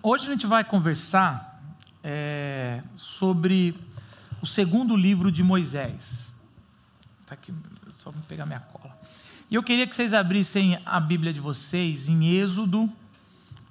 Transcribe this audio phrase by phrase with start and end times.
[0.00, 1.60] Hoje a gente vai conversar
[2.04, 3.74] é, sobre
[4.40, 6.32] o segundo livro de Moisés.
[7.26, 7.52] Tá aqui,
[7.90, 8.96] só vou pegar minha cola.
[9.50, 12.88] E eu queria que vocês abrissem a Bíblia de vocês em Êxodo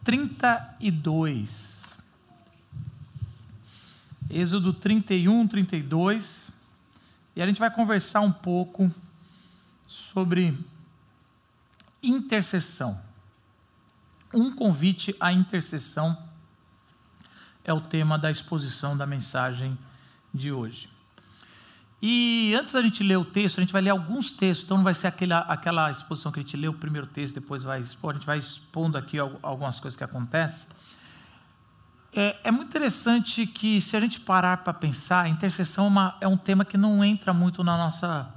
[0.04, 1.86] 32.
[4.30, 6.52] Êxodo 31, 32.
[7.38, 8.94] E a gente vai conversar um pouco
[9.88, 10.54] sobre
[12.04, 13.07] intercessão.
[14.34, 16.18] Um convite à intercessão
[17.64, 19.78] é o tema da exposição da mensagem
[20.34, 20.90] de hoje.
[22.02, 24.84] E antes da gente ler o texto, a gente vai ler alguns textos, então não
[24.84, 28.12] vai ser aquela, aquela exposição que a gente lê o primeiro texto, depois vai expor,
[28.12, 30.70] a gente vai expondo aqui algumas coisas que acontecem.
[32.14, 36.18] É, é muito interessante que, se a gente parar para pensar, a intercessão é, uma,
[36.22, 38.32] é um tema que não entra muito na nossa,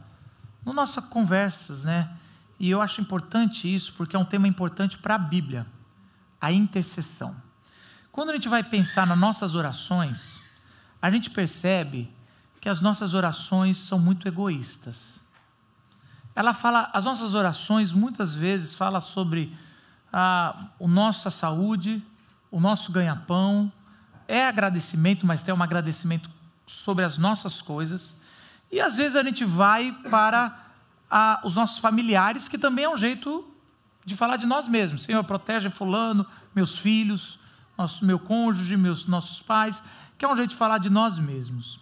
[0.65, 2.11] no nossas conversas, né?
[2.59, 5.67] E eu acho importante isso, porque é um tema importante para a Bíblia,
[6.41, 7.37] a intercessão.
[8.11, 10.41] Quando a gente vai pensar nas nossas orações,
[11.01, 12.13] a gente percebe
[12.61, 15.21] que as nossas orações são muito egoístas.
[16.35, 19.57] Ela fala, as nossas orações muitas vezes fala sobre
[20.13, 22.03] a, a nossa saúde,
[22.51, 23.73] o nosso ganha-pão,
[24.27, 26.31] é agradecimento, mas tem um agradecimento
[26.67, 28.15] sobre as nossas coisas.
[28.71, 30.57] E às vezes a gente vai para
[31.11, 33.50] a, os nossos familiares, que também é um jeito
[34.11, 35.03] de falar de nós mesmos.
[35.03, 37.39] Senhor, protege fulano, meus filhos,
[37.79, 39.83] nosso, meu cônjuge, meus nossos pais,
[40.19, 41.81] que é um jeito de falar de nós mesmos.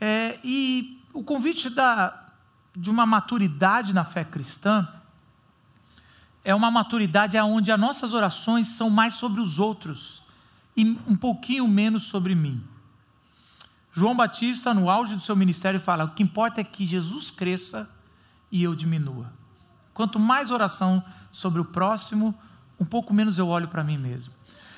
[0.00, 2.32] É, e o convite da,
[2.74, 4.88] de uma maturidade na fé cristã
[6.42, 10.22] é uma maturidade onde as nossas orações são mais sobre os outros
[10.74, 12.64] e um pouquinho menos sobre mim.
[13.92, 17.90] João Batista, no auge do seu ministério, fala: o que importa é que Jesus cresça
[18.50, 19.39] e eu diminua.
[20.00, 22.34] Quanto mais oração sobre o próximo,
[22.80, 24.32] um pouco menos eu olho para mim mesmo.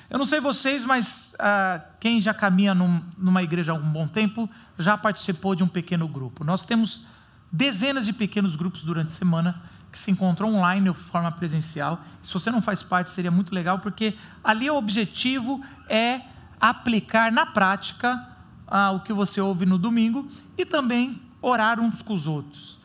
[0.09, 4.05] Eu não sei vocês, mas ah, quem já caminha num, numa igreja há um bom
[4.05, 6.43] tempo já participou de um pequeno grupo.
[6.43, 7.05] Nós temos
[7.49, 12.01] dezenas de pequenos grupos durante a semana que se encontram online ou de forma presencial.
[12.21, 16.19] Se você não faz parte, seria muito legal, porque ali o objetivo é
[16.59, 18.27] aplicar na prática
[18.67, 22.82] ah, o que você ouve no domingo e também orar uns com os outros.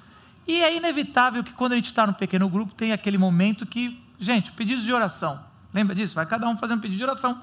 [0.48, 4.02] E é inevitável que quando a gente está no pequeno grupo, tem aquele momento que,
[4.18, 5.38] gente, pedidos de oração.
[5.74, 6.14] Lembra disso?
[6.14, 7.42] Vai cada um fazer um pedido de oração.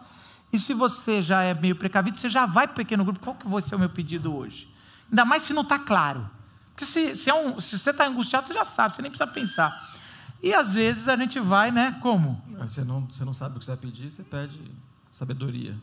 [0.52, 3.20] E se você já é meio precavido, você já vai para o pequeno grupo.
[3.20, 4.68] Qual que vai ser o meu pedido hoje?
[5.08, 6.28] Ainda mais se não está claro.
[6.74, 9.32] Porque se, se, é um, se você está angustiado, você já sabe, você nem precisa
[9.32, 9.96] pensar.
[10.42, 11.98] E às vezes a gente vai, né?
[12.02, 12.44] Como?
[12.58, 14.60] Você não, você não sabe o que você vai pedir, você pede
[15.12, 15.76] sabedoria.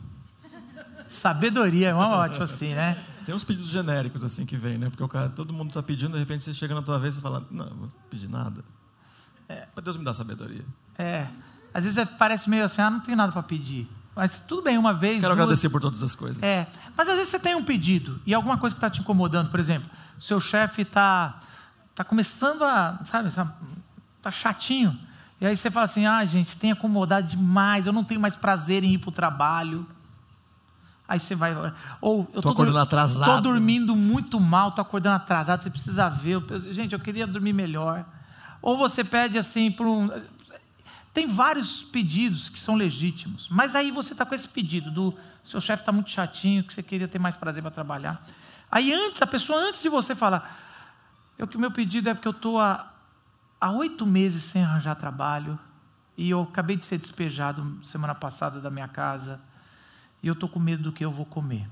[1.13, 2.97] Sabedoria, é uma ótima assim, né?
[3.25, 4.89] Tem uns pedidos genéricos assim que vem, né?
[4.89, 7.21] Porque o cara, todo mundo está pedindo, de repente você chega na tua vez e
[7.21, 8.63] fala, não, não vou pedir nada.
[9.47, 9.67] É.
[9.73, 10.65] Para Deus me dar sabedoria.
[10.97, 11.27] É.
[11.73, 13.89] Às vezes parece meio assim, ah, não tenho nada para pedir.
[14.15, 15.15] Mas tudo bem, uma vez.
[15.15, 15.41] Quero duas...
[15.41, 16.43] agradecer por todas as coisas.
[16.43, 16.67] É.
[16.95, 19.59] Mas às vezes você tem um pedido e alguma coisa que está te incomodando, por
[19.59, 21.39] exemplo, seu chefe está
[21.95, 24.97] tá começando a, sabe, está chatinho.
[25.41, 28.83] E aí você fala assim: ah, gente, tem acomodado demais, eu não tenho mais prazer
[28.83, 29.87] em ir para o trabalho.
[31.07, 31.53] Aí você vai.
[31.99, 33.37] Ou eu estou acordando atrasado.
[33.37, 36.41] Estou dormindo muito mal, estou acordando atrasado, você precisa ver.
[36.71, 38.05] Gente, eu queria dormir melhor.
[38.61, 40.09] Ou você pede assim por um.
[41.13, 45.13] Tem vários pedidos que são legítimos, mas aí você está com esse pedido do
[45.43, 48.23] seu chefe está muito chatinho, que você queria ter mais prazer para trabalhar.
[48.71, 50.57] Aí antes, a pessoa antes de você falar,
[51.37, 52.91] eu que o meu pedido é porque eu estou há,
[53.59, 55.59] há oito meses sem arranjar trabalho
[56.17, 59.39] e eu acabei de ser despejado semana passada da minha casa
[60.23, 61.69] e eu estou com medo do que eu vou comer.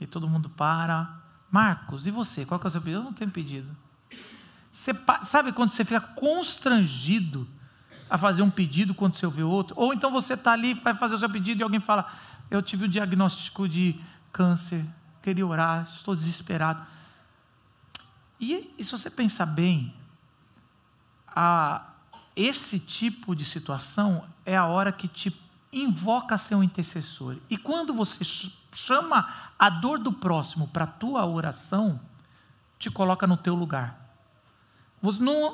[0.00, 1.18] E todo mundo para.
[1.50, 2.44] Marcos, e você?
[2.44, 3.00] Qual que é o seu pedido?
[3.00, 3.74] Eu não tenho pedido.
[4.72, 4.92] Você,
[5.24, 7.48] sabe quando você fica constrangido
[8.08, 9.74] a fazer um pedido quando você ouve outro?
[9.78, 12.10] Ou então você está ali, vai fazer o seu pedido e alguém fala:
[12.50, 14.00] Eu tive o um diagnóstico de
[14.32, 14.84] câncer,
[15.22, 16.84] queria orar, estou desesperado.
[18.38, 19.92] E, e se você pensar bem,
[21.26, 21.84] a,
[22.34, 25.30] esse tipo de situação é a hora que te
[25.72, 27.36] invoca um intercessor.
[27.48, 28.24] E quando você
[28.72, 29.28] chama
[29.58, 32.00] a dor do próximo para a tua oração,
[32.78, 33.98] te coloca no teu lugar.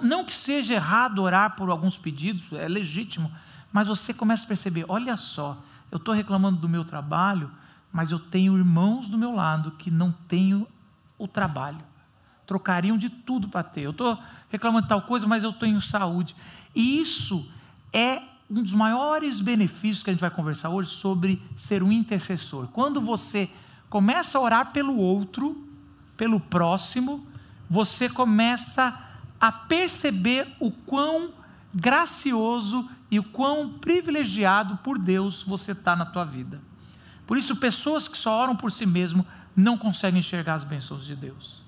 [0.03, 3.31] Não, que seja errado orar por alguns pedidos, é legítimo,
[3.73, 5.57] mas você começa a perceber: olha só,
[5.91, 7.51] eu estou reclamando do meu trabalho,
[7.93, 10.67] mas eu tenho irmãos do meu lado que não têm
[11.19, 11.79] o trabalho.
[12.47, 13.83] Trocariam de tudo para ter.
[13.83, 14.19] Eu estou
[14.51, 16.35] reclamando de tal coisa, mas eu tenho saúde.
[16.75, 17.51] E isso
[17.93, 22.69] é um dos maiores benefícios que a gente vai conversar hoje sobre ser um intercessor.
[22.69, 23.51] Quando você
[23.91, 25.69] começa a orar pelo outro,
[26.17, 27.27] pelo próximo,
[27.69, 28.99] você começa
[29.41, 31.31] a perceber o quão
[31.75, 36.61] gracioso e o quão privilegiado por Deus você está na tua vida.
[37.27, 41.17] Por isso, pessoas que só oram por si mesmo não conseguem enxergar as bênçãos de
[41.17, 41.63] Deus.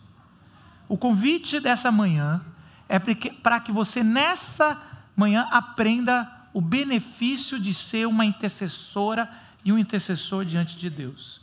[0.88, 2.40] O convite dessa manhã
[2.88, 4.80] é para que você nessa
[5.16, 9.31] manhã aprenda o benefício de ser uma intercessora
[9.65, 11.41] e um intercessor diante de Deus.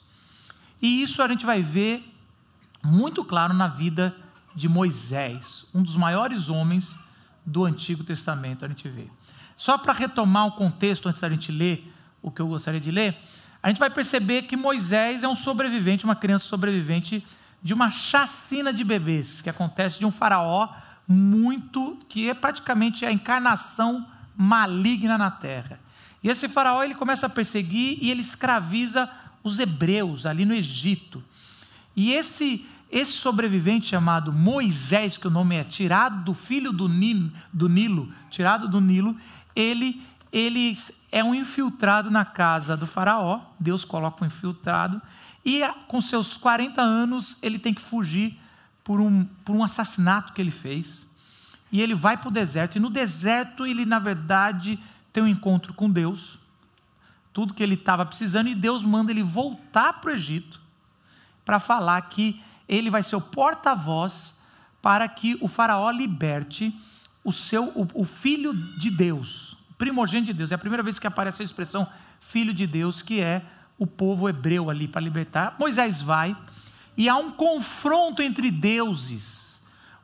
[0.81, 2.03] E isso a gente vai ver
[2.83, 4.15] muito claro na vida
[4.55, 6.95] de Moisés, um dos maiores homens
[7.45, 9.07] do Antigo Testamento, a gente vê.
[9.55, 13.17] Só para retomar o contexto antes da gente ler o que eu gostaria de ler,
[13.61, 17.25] a gente vai perceber que Moisés é um sobrevivente, uma criança sobrevivente
[17.61, 20.69] de uma chacina de bebês que acontece de um faraó
[21.07, 25.79] muito que é praticamente a encarnação maligna na terra.
[26.23, 29.09] E esse faraó ele começa a perseguir e ele escraviza
[29.43, 31.23] os hebreus ali no Egito.
[31.95, 37.31] E esse esse sobrevivente chamado Moisés, que o nome é tirado do filho do Nilo,
[37.51, 39.15] do Nilo tirado do Nilo,
[39.55, 40.01] ele
[40.31, 40.77] ele
[41.11, 45.01] é um infiltrado na casa do faraó, Deus coloca um infiltrado,
[45.45, 48.37] e com seus 40 anos ele tem que fugir
[48.83, 51.07] por um, por um assassinato que ele fez.
[51.71, 54.79] E ele vai para o deserto, e no deserto ele, na verdade,
[55.11, 56.37] tem um encontro com Deus,
[57.33, 60.61] tudo que ele estava precisando, e Deus manda ele voltar para o Egito
[61.43, 64.33] para falar que ele vai ser o porta-voz
[64.81, 66.73] para que o faraó liberte
[67.23, 70.51] o seu o, o filho de Deus, primogênito de Deus.
[70.51, 71.87] É a primeira vez que aparece a expressão
[72.19, 73.43] filho de Deus, que é
[73.77, 75.55] o povo hebreu ali para libertar.
[75.59, 76.35] Moisés vai
[76.97, 79.44] e há um confronto entre deuses.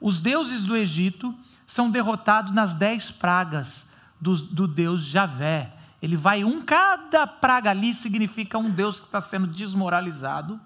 [0.01, 1.33] Os deuses do Egito
[1.68, 3.88] são derrotados nas dez pragas
[4.19, 5.71] do, do Deus Javé.
[6.01, 10.59] Ele vai um, cada praga ali significa um Deus que está sendo desmoralizado.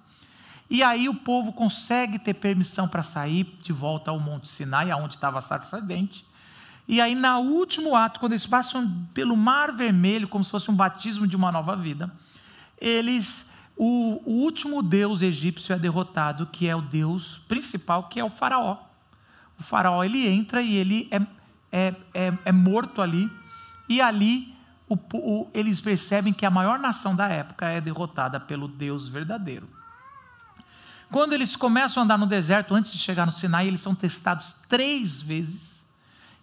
[0.69, 5.15] E aí o povo consegue ter permissão para sair de volta ao Monte Sinai, aonde
[5.15, 5.39] estava
[5.75, 6.25] ardente.
[6.87, 10.75] E aí, no último ato, quando eles passam pelo Mar Vermelho, como se fosse um
[10.75, 12.11] batismo de uma nova vida,
[12.79, 18.23] eles, o, o último deus egípcio é derrotado, que é o deus principal, que é
[18.23, 18.77] o faraó.
[19.59, 21.21] O faraó ele entra e ele é,
[21.71, 23.31] é, é, é morto ali,
[23.87, 24.53] e ali
[24.87, 29.67] o, o, eles percebem que a maior nação da época é derrotada pelo Deus verdadeiro.
[31.11, 34.55] Quando eles começam a andar no deserto, antes de chegar no Sinai, eles são testados
[34.67, 35.75] três vezes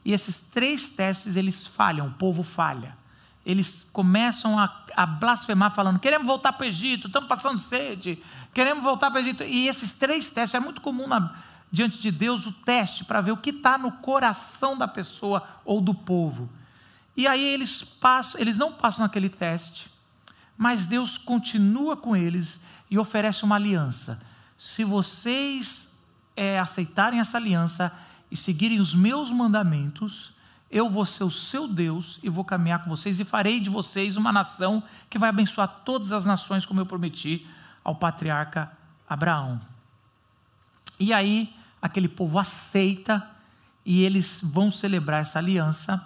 [0.05, 2.97] e esses três testes eles falham, o povo falha.
[3.45, 8.23] Eles começam a, a blasfemar, falando: queremos voltar para o Egito, estamos passando sede,
[8.55, 9.43] queremos voltar para o Egito.
[9.43, 11.35] E esses três testes, é muito comum na,
[11.73, 15.81] diante de Deus o teste para ver o que está no coração da pessoa ou
[15.81, 16.49] do povo.
[17.17, 19.91] E aí eles passam, eles não passam naquele teste,
[20.57, 24.23] mas Deus continua com eles e oferece uma aliança.
[24.57, 25.99] Se vocês
[26.37, 27.93] é, aceitarem essa aliança,
[28.33, 30.33] e seguirem os meus mandamentos,
[30.71, 34.17] eu vou ser o seu Deus e vou caminhar com vocês e farei de vocês
[34.17, 37.47] uma nação que vai abençoar todas as nações, como eu prometi
[37.85, 38.73] ao patriarca
[39.07, 39.61] Abraão.
[40.99, 43.29] E aí, aquele povo aceita
[43.85, 46.03] e eles vão celebrar essa aliança.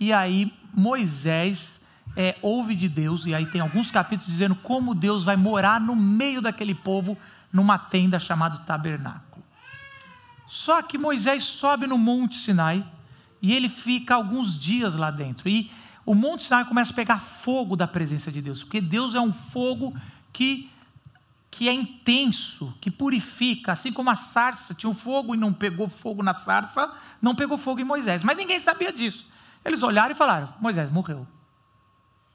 [0.00, 1.86] E aí, Moisés
[2.16, 5.94] é, ouve de Deus, e aí tem alguns capítulos dizendo como Deus vai morar no
[5.94, 7.16] meio daquele povo,
[7.52, 9.44] numa tenda chamada tabernáculo.
[10.48, 12.84] Só que Moisés sobe no Monte Sinai
[13.40, 15.48] e ele fica alguns dias lá dentro.
[15.48, 15.70] E
[16.04, 19.32] o Monte Sinai começa a pegar fogo da presença de Deus, porque Deus é um
[19.32, 19.94] fogo
[20.32, 20.70] que,
[21.50, 25.88] que é intenso, que purifica, assim como a sarça tinha um fogo e não pegou
[25.88, 28.22] fogo na sarça, não pegou fogo em Moisés.
[28.22, 29.26] Mas ninguém sabia disso.
[29.64, 31.26] Eles olharam e falaram: Moisés morreu.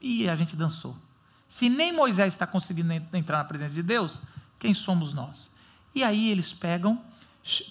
[0.00, 0.96] E a gente dançou.
[1.48, 4.20] Se nem Moisés está conseguindo entrar na presença de Deus,
[4.58, 5.50] quem somos nós?
[5.94, 7.00] E aí eles pegam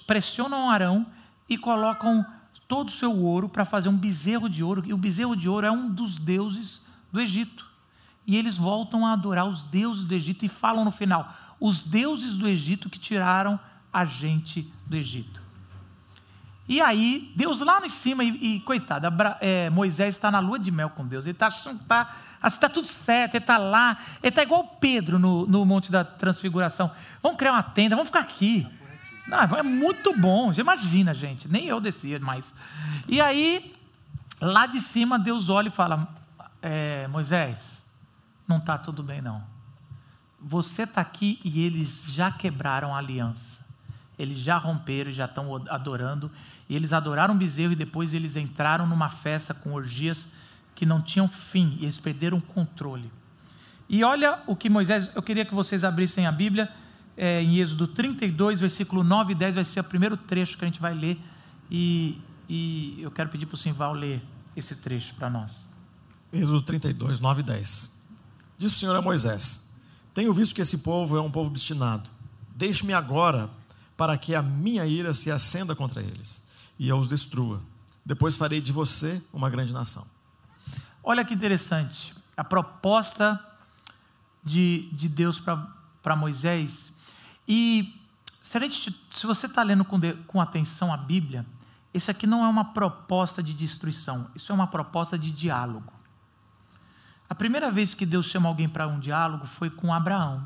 [0.05, 1.05] pressionam Arão
[1.49, 2.25] e colocam
[2.67, 5.65] todo o seu ouro para fazer um bezerro de ouro, e o bezerro de ouro
[5.65, 6.81] é um dos deuses
[7.11, 7.69] do Egito.
[8.25, 12.37] E eles voltam a adorar os deuses do Egito e falam no final: os deuses
[12.37, 13.59] do Egito que tiraram
[13.91, 15.43] a gente do Egito.
[16.67, 19.05] E aí, Deus lá em cima, e, e coitado,
[19.41, 22.09] é, Moisés está na lua de mel com Deus, ele está achando que está
[22.41, 26.05] assim, tá tudo certo, ele está lá, ele está igual Pedro no, no Monte da
[26.05, 26.89] Transfiguração.
[27.21, 28.65] Vamos criar uma tenda, vamos ficar aqui.
[29.27, 30.53] Não, é muito bom.
[30.53, 31.47] Imagina, gente.
[31.47, 32.53] Nem eu descia mais.
[33.07, 33.73] E aí,
[34.41, 36.07] lá de cima, Deus olha e fala:
[36.61, 37.72] é, Moisés,
[38.47, 39.43] não está tudo bem, não.
[40.39, 43.63] Você está aqui e eles já quebraram a aliança.
[44.17, 46.29] Eles já romperam e já estão adorando.
[46.69, 50.27] E eles adoraram o bezerro e depois eles entraram numa festa com orgias
[50.75, 51.77] que não tinham fim.
[51.79, 53.11] E eles perderam o controle.
[53.87, 55.09] E olha o que Moisés.
[55.15, 56.69] Eu queria que vocês abrissem a Bíblia
[57.15, 60.67] é, em Êxodo 32, versículo 9 e 10, vai ser o primeiro trecho que a
[60.67, 61.19] gente vai ler.
[61.69, 62.19] E,
[62.49, 64.21] e eu quero pedir para o Simval ler
[64.55, 65.65] esse trecho para nós.
[66.31, 68.02] Êxodo 32, 9 e 10.
[68.57, 69.73] Diz o Senhor a Moisés:
[70.13, 72.09] Tenho visto que esse povo é um povo obstinado.
[72.55, 73.49] Deixe-me agora
[73.97, 77.61] para que a minha ira se acenda contra eles e eu os destrua.
[78.05, 80.05] Depois farei de você uma grande nação.
[81.03, 82.13] Olha que interessante.
[82.35, 83.39] A proposta
[84.43, 86.91] de, de Deus para Moisés.
[87.47, 87.99] E
[88.41, 91.45] se, gente, se você está lendo com, de, com atenção a Bíblia,
[91.93, 95.91] isso aqui não é uma proposta de destruição, isso é uma proposta de diálogo.
[97.29, 100.45] A primeira vez que Deus chama alguém para um diálogo foi com Abraão.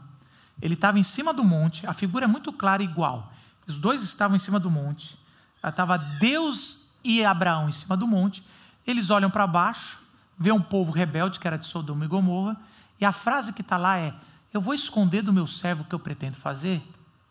[0.62, 3.31] Ele estava em cima do monte, a figura é muito clara e igual.
[3.67, 5.19] Os dois estavam em cima do monte.
[5.63, 8.43] Estava Deus e Abraão em cima do monte.
[8.86, 10.00] Eles olham para baixo,
[10.38, 12.57] vê um povo rebelde que era de Sodoma e Gomorra,
[13.00, 14.13] e a frase que está lá é:
[14.53, 16.81] Eu vou esconder do meu servo o que eu pretendo fazer?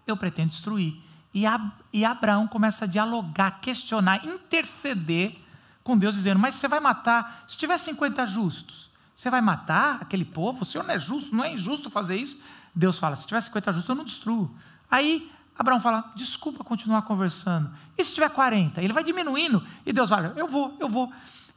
[0.06, 1.02] Eu pretendo destruir.
[1.32, 5.36] E, a, e Abraão começa a dialogar, questionar, interceder
[5.82, 10.26] com Deus, dizendo: Mas você vai matar, se tiver 50 justos, você vai matar aquele
[10.26, 10.62] povo?
[10.62, 12.40] O senhor não é justo, não é injusto fazer isso?
[12.74, 14.54] Deus fala: Se tiver 50 justos, eu não destruo.
[14.90, 17.70] Aí Abraão fala: desculpa continuar conversando.
[17.96, 18.82] E se tiver 40?
[18.82, 19.66] Ele vai diminuindo.
[19.86, 21.10] E Deus fala: eu vou, eu vou.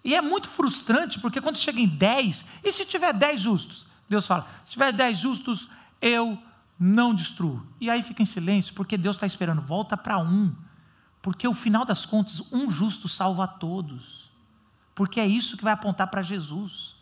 [0.06, 3.86] E é muito frustrante, porque quando chega em 10, e se tiver 10 justos?
[4.08, 5.68] Deus fala: se tiver 10 justos,
[6.02, 6.42] eu
[6.80, 7.62] não destruo.
[7.82, 10.56] E aí fica em silêncio, porque Deus está esperando, volta para um.
[11.22, 14.32] Porque o final das contas, um justo salva todos.
[14.96, 16.96] Porque é isso que vai apontar para Jesus.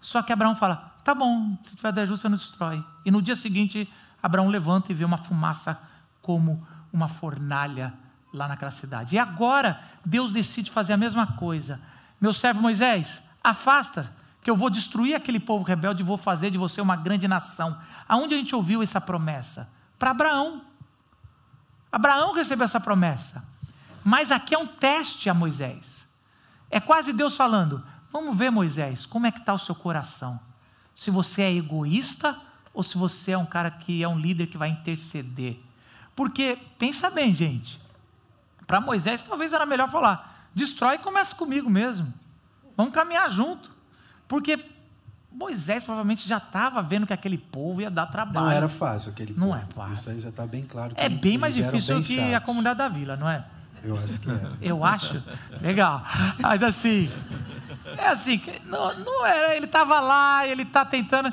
[0.00, 2.84] Só que Abraão fala: tá bom, se tiver 10 justos, você não destrói.
[3.04, 3.92] E no dia seguinte,
[4.22, 5.80] Abraão levanta e vê uma fumaça
[6.22, 7.94] como uma fornalha
[8.32, 9.16] lá naquela cidade.
[9.16, 11.80] E agora Deus decide fazer a mesma coisa.
[12.20, 16.58] Meu servo Moisés, afasta, que eu vou destruir aquele povo rebelde e vou fazer de
[16.58, 17.78] você uma grande nação.
[18.08, 19.70] Aonde a gente ouviu essa promessa?
[19.98, 20.62] Para Abraão.
[21.92, 23.44] Abraão recebeu essa promessa.
[24.02, 26.06] Mas aqui é um teste a Moisés.
[26.70, 30.38] É quase Deus falando: Vamos ver, Moisés, como é que está o seu coração?
[30.94, 32.36] Se você é egoísta
[32.72, 35.58] ou se você é um cara que é um líder que vai interceder.
[36.14, 37.80] Porque, pensa bem, gente,
[38.66, 42.12] para Moisés talvez era melhor falar: destrói e começa comigo mesmo.
[42.76, 43.70] Vamos caminhar junto.
[44.26, 44.64] Porque
[45.32, 48.46] Moisés provavelmente já estava vendo que aquele povo ia dar trabalho.
[48.46, 49.50] Não era fácil aquele não povo.
[49.50, 49.92] Não é fácil.
[49.92, 50.94] Isso aí já está bem claro.
[50.96, 52.34] é bem mais difícil bem que chatos.
[52.34, 53.44] a comunidade da vila, não é?
[53.82, 54.52] Eu acho que é.
[54.60, 55.22] Eu acho.
[55.60, 56.04] Legal.
[56.40, 57.10] Mas assim,
[57.96, 61.32] é assim, não, não era, ele estava lá, ele está tentando.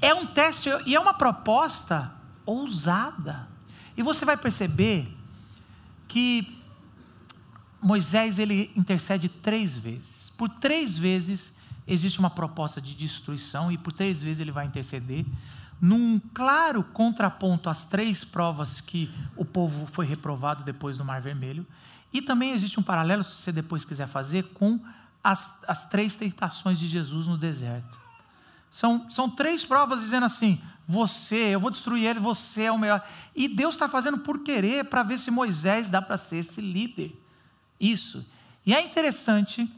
[0.00, 2.12] É um teste e é uma proposta
[2.46, 3.48] ousada.
[3.96, 5.12] E você vai perceber
[6.06, 6.56] que
[7.80, 10.30] Moisés ele intercede três vezes.
[10.30, 11.54] Por três vezes
[11.86, 15.24] existe uma proposta de destruição e por três vezes ele vai interceder
[15.80, 21.66] num claro contraponto às três provas que o povo foi reprovado depois do Mar Vermelho.
[22.12, 24.80] E também existe um paralelo, se você depois quiser fazer, com
[25.22, 27.98] as, as três tentações de Jesus no deserto.
[28.70, 33.06] São, são três provas dizendo assim: você, eu vou destruir ele, você é o melhor.
[33.34, 37.14] E Deus está fazendo por querer para ver se Moisés dá para ser esse líder.
[37.78, 38.26] Isso.
[38.64, 39.70] E é interessante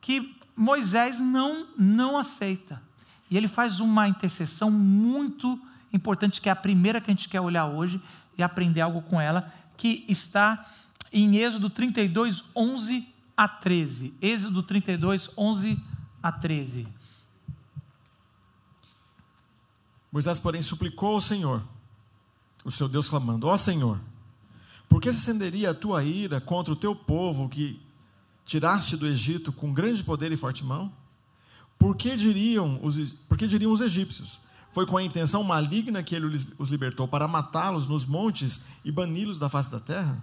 [0.00, 2.82] que Moisés não, não aceita.
[3.30, 5.60] E ele faz uma intercessão muito
[5.92, 8.00] importante, que é a primeira que a gente quer olhar hoje
[8.36, 10.66] e aprender algo com ela, que está
[11.12, 14.14] em Êxodo 32, 11 a 13.
[14.20, 15.78] Êxodo 32, 11
[16.22, 16.88] a 13.
[20.10, 21.62] Moisés, porém, suplicou ao Senhor,
[22.64, 24.00] o seu Deus, clamando: Ó oh, Senhor,
[24.88, 27.80] por que se acenderia a tua ira contra o teu povo que
[28.44, 30.92] tiraste do Egito com grande poder e forte mão?
[31.78, 34.40] Por que diriam os, por que diriam os egípcios?
[34.70, 36.26] Foi com a intenção maligna que ele
[36.58, 40.22] os libertou para matá-los nos montes e bani-los da face da terra?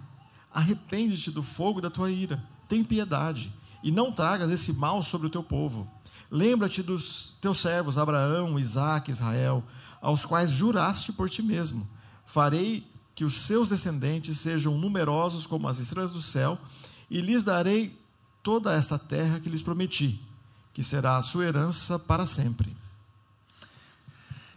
[0.52, 5.30] Arrepende-te do fogo da tua ira, tem piedade, e não tragas esse mal sobre o
[5.30, 5.88] teu povo.
[6.30, 9.62] Lembra-te dos teus servos Abraão, Isaque, Israel,
[10.00, 11.86] aos quais juraste por ti mesmo:
[12.24, 16.58] farei que os seus descendentes sejam numerosos como as estrelas do céu,
[17.10, 17.98] e lhes darei
[18.42, 20.20] toda esta terra que lhes prometi,
[20.74, 22.76] que será a sua herança para sempre.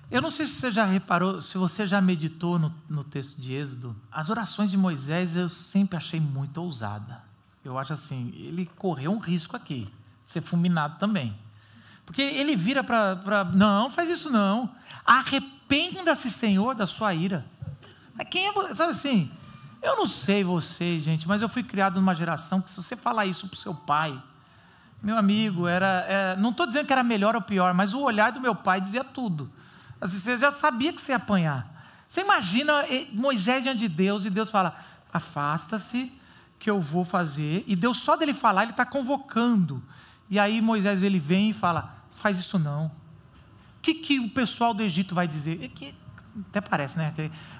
[0.09, 3.53] Eu não sei se você já reparou, se você já meditou no, no texto de
[3.53, 7.21] Êxodo, as orações de Moisés eu sempre achei muito ousada.
[7.63, 9.87] Eu acho assim, ele correu um risco aqui,
[10.25, 11.37] ser fulminado também.
[12.05, 13.43] Porque ele vira para.
[13.53, 14.73] Não, faz isso não.
[15.05, 17.45] Arrependa-se, Senhor, da sua ira.
[18.31, 18.73] Quem é você?
[18.75, 19.29] Sabe assim?
[19.81, 23.25] Eu não sei vocês, gente, mas eu fui criado numa geração que se você falar
[23.25, 24.17] isso para o seu pai,
[25.01, 26.05] meu amigo, era.
[26.07, 28.81] É, não estou dizendo que era melhor ou pior, mas o olhar do meu pai
[28.81, 29.51] dizia tudo.
[30.01, 31.75] Assim, você já sabia que você ia apanhar.
[32.07, 34.75] Você imagina Moisés diante de Deus e Deus fala:
[35.11, 36.11] afasta-se,
[36.59, 37.63] que eu vou fazer.
[37.67, 39.83] E Deus, só dele falar, ele está convocando.
[40.29, 42.85] E aí Moisés ele vem e fala: faz isso não.
[42.85, 42.91] O
[43.81, 45.63] que, que o pessoal do Egito vai dizer?
[45.63, 45.95] É que,
[46.49, 47.13] até parece, né?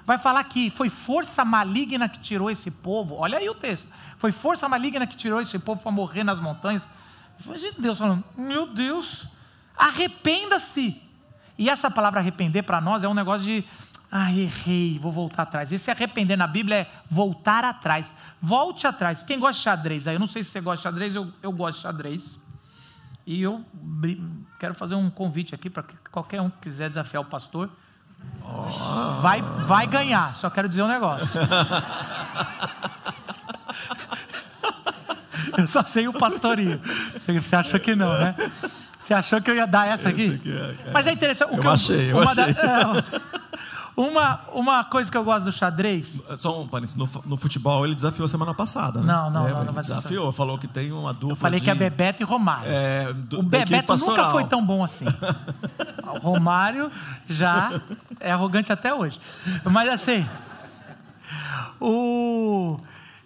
[0.04, 3.14] Vai falar que foi força maligna que tirou esse povo.
[3.14, 3.88] Olha aí o texto.
[4.18, 6.88] Foi força maligna que tirou esse povo para morrer nas montanhas.
[7.44, 9.26] Imagina Deus falando: Meu Deus,
[9.76, 11.02] arrependa-se.
[11.56, 13.64] E essa palavra arrepender para nós é um negócio de.
[14.10, 15.70] Ah, errei, vou voltar atrás.
[15.70, 18.14] Esse arrepender na Bíblia é voltar atrás.
[18.40, 19.22] Volte atrás.
[19.22, 20.14] Quem gosta de xadrez aí?
[20.14, 22.40] Eu não sei se você gosta de xadrez, eu, eu gosto de xadrez.
[23.26, 23.62] E eu
[24.58, 27.68] quero fazer um convite aqui para qualquer um que quiser desafiar o pastor.
[28.42, 29.20] Oh.
[29.20, 31.38] Vai, vai ganhar, só quero dizer um negócio.
[35.58, 36.80] eu só sei o pastorinho.
[37.20, 38.34] Você achou que não, né?
[39.00, 40.34] Você achou que eu ia dar essa aqui?
[40.34, 40.90] aqui é, é.
[40.92, 41.54] Mas é interessante.
[41.54, 42.54] O eu achei, eu achei.
[42.54, 43.28] Da, é,
[43.96, 46.20] uma, uma coisa que eu gosto do xadrez.
[46.36, 49.06] Só um parênteses, no, no futebol ele desafiou semana passada, né?
[49.06, 49.64] Não, não, é, não.
[49.64, 51.32] não desafiou, falou que tem uma dupla.
[51.32, 52.70] Eu falei de, que é Bebeto e Romário.
[52.70, 55.04] É, do, o Bebeto nunca foi tão bom assim.
[56.04, 56.92] o Romário
[57.28, 57.80] já
[58.20, 59.18] é arrogante até hoje.
[59.64, 60.24] Mas assim,
[61.80, 62.78] o,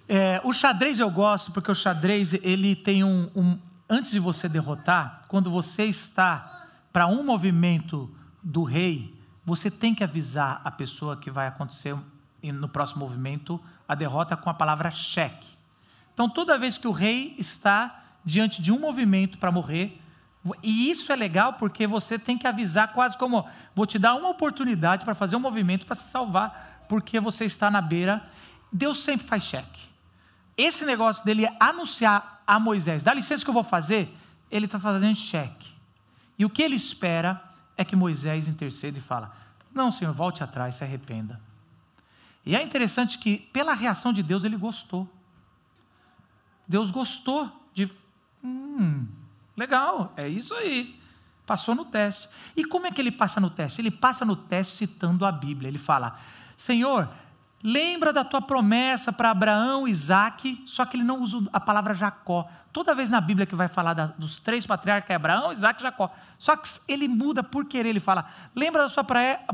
[0.09, 4.49] é, o xadrez eu gosto porque o xadrez ele tem um, um antes de você
[4.49, 8.11] derrotar, quando você está para um movimento
[8.43, 11.97] do rei você tem que avisar a pessoa que vai acontecer
[12.43, 15.49] no próximo movimento a derrota com a palavra cheque.
[16.15, 20.01] Então, toda vez que o rei está diante de um movimento para morrer,
[20.63, 24.29] e isso é legal porque você tem que avisar quase como: vou te dar uma
[24.29, 28.23] oportunidade para fazer um movimento para se salvar, porque você está na beira.
[28.73, 29.92] Deus sempre faz cheque.
[30.57, 34.15] Esse negócio dele anunciar a Moisés: dá licença que eu vou fazer,
[34.51, 35.71] ele está fazendo cheque.
[36.39, 37.43] E o que ele espera
[37.77, 39.33] é que Moisés intercede e fala:
[39.73, 41.41] Não, Senhor, volte atrás, se arrependa.
[42.45, 45.09] E é interessante que, pela reação de Deus, ele gostou.
[46.67, 47.91] Deus gostou de.
[48.43, 49.07] Hum,
[49.57, 50.99] legal, é isso aí.
[51.47, 52.29] Passou no teste.
[52.57, 53.81] E como é que ele passa no teste?
[53.81, 55.69] Ele passa no teste citando a Bíblia.
[55.69, 56.19] Ele fala:
[56.57, 57.09] Senhor,
[57.63, 62.49] Lembra da tua promessa para Abraão, Isaac, só que ele não usa a palavra Jacó.
[62.73, 65.83] Toda vez na Bíblia que vai falar da, dos três patriarcas, é Abraão, Isaac e
[65.83, 66.13] Jacó.
[66.39, 69.05] Só que ele muda por querer, ele fala: lembra da sua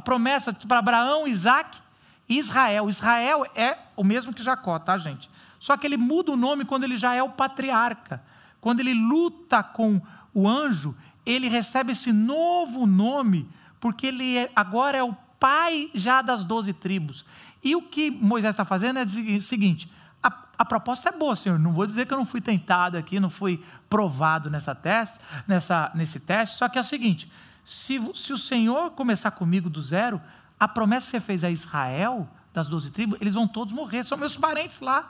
[0.02, 1.78] promessa para Abraão, Isaac
[2.26, 2.88] e Israel.
[2.88, 5.28] Israel é o mesmo que Jacó, tá, gente?
[5.58, 8.22] Só que ele muda o nome quando ele já é o patriarca.
[8.60, 10.00] Quando ele luta com
[10.32, 16.22] o anjo, ele recebe esse novo nome, porque ele é, agora é o pai já
[16.22, 17.24] das doze tribos.
[17.68, 21.58] E o que Moisés está fazendo é o seguinte: a, a, proposta é boa, Senhor.
[21.58, 25.92] Não vou dizer que eu não fui tentado aqui, não fui provado nessa teste, nessa,
[25.94, 26.56] nesse teste.
[26.56, 27.30] Só que é o seguinte:
[27.62, 30.18] se, se o Senhor começar comigo do zero,
[30.58, 34.02] a promessa que você fez a Israel, das doze tribos, eles vão todos morrer.
[34.02, 35.06] São meus parentes lá.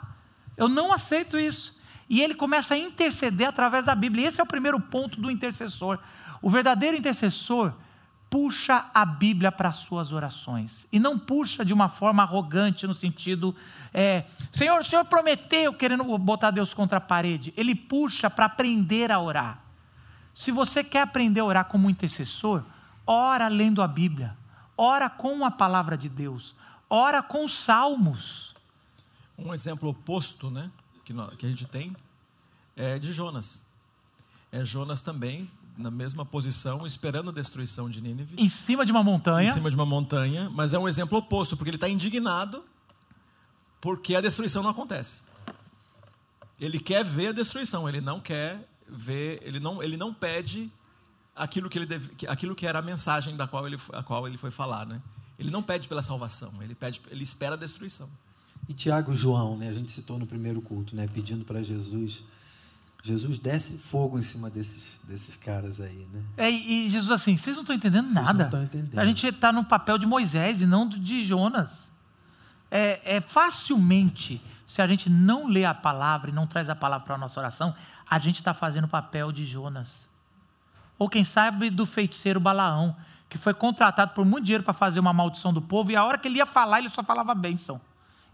[0.57, 1.79] Eu não aceito isso.
[2.09, 4.27] E ele começa a interceder através da Bíblia.
[4.27, 5.97] Esse é o primeiro ponto do intercessor.
[6.41, 7.73] O verdadeiro intercessor
[8.29, 10.85] puxa a Bíblia para as suas orações.
[10.91, 13.55] E não puxa de uma forma arrogante, no sentido,
[13.93, 17.53] é, Senhor, o Senhor prometeu, querendo botar Deus contra a parede.
[17.57, 19.59] Ele puxa para aprender a orar.
[20.35, 22.63] Se você quer aprender a orar como intercessor,
[23.05, 24.37] ora lendo a Bíblia,
[24.77, 26.55] ora com a palavra de Deus,
[26.89, 28.55] ora com os salmos.
[29.37, 30.69] Um exemplo oposto né,
[31.03, 31.95] que, que a gente tem
[32.75, 33.67] é de Jonas.
[34.51, 38.35] É Jonas também na mesma posição, esperando a destruição de Nínive.
[38.37, 39.49] Em cima de uma montanha.
[39.49, 42.61] Em cima de uma montanha, mas é um exemplo oposto, porque ele está indignado
[43.79, 45.21] porque a destruição não acontece.
[46.59, 50.69] Ele quer ver a destruição, ele não quer ver, ele não, ele não pede
[51.33, 54.37] aquilo que, ele deve, aquilo que era a mensagem da qual ele, a qual ele
[54.37, 55.01] foi falar, né?
[55.37, 58.09] Ele não pede pela salvação, ele pede, ele espera a destruição.
[58.67, 59.69] E Tiago e João, né?
[59.69, 61.07] A gente citou no primeiro culto, né?
[61.07, 62.25] Pedindo para Jesus
[63.01, 66.21] Jesus desce fogo em cima desses, desses caras aí, né?
[66.35, 68.33] É, e Jesus assim, vocês não estão entendendo vocês nada.
[68.33, 68.99] Não estão entendendo.
[68.99, 71.89] A gente está no papel de Moisés e não de Jonas.
[72.69, 77.05] É, é, facilmente, se a gente não lê a palavra e não traz a palavra
[77.05, 77.73] para a nossa oração,
[78.07, 80.07] a gente está fazendo o papel de Jonas.
[80.97, 82.95] Ou quem sabe do feiticeiro Balaão,
[83.29, 86.17] que foi contratado por muito dinheiro para fazer uma maldição do povo, e a hora
[86.17, 87.79] que ele ia falar, ele só falava bênção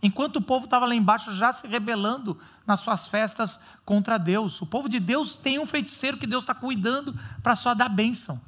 [0.01, 4.61] enquanto o povo estava lá embaixo já se rebelando nas suas festas contra Deus.
[4.61, 8.39] O povo de Deus tem um feiticeiro que Deus está cuidando para só dar bênção.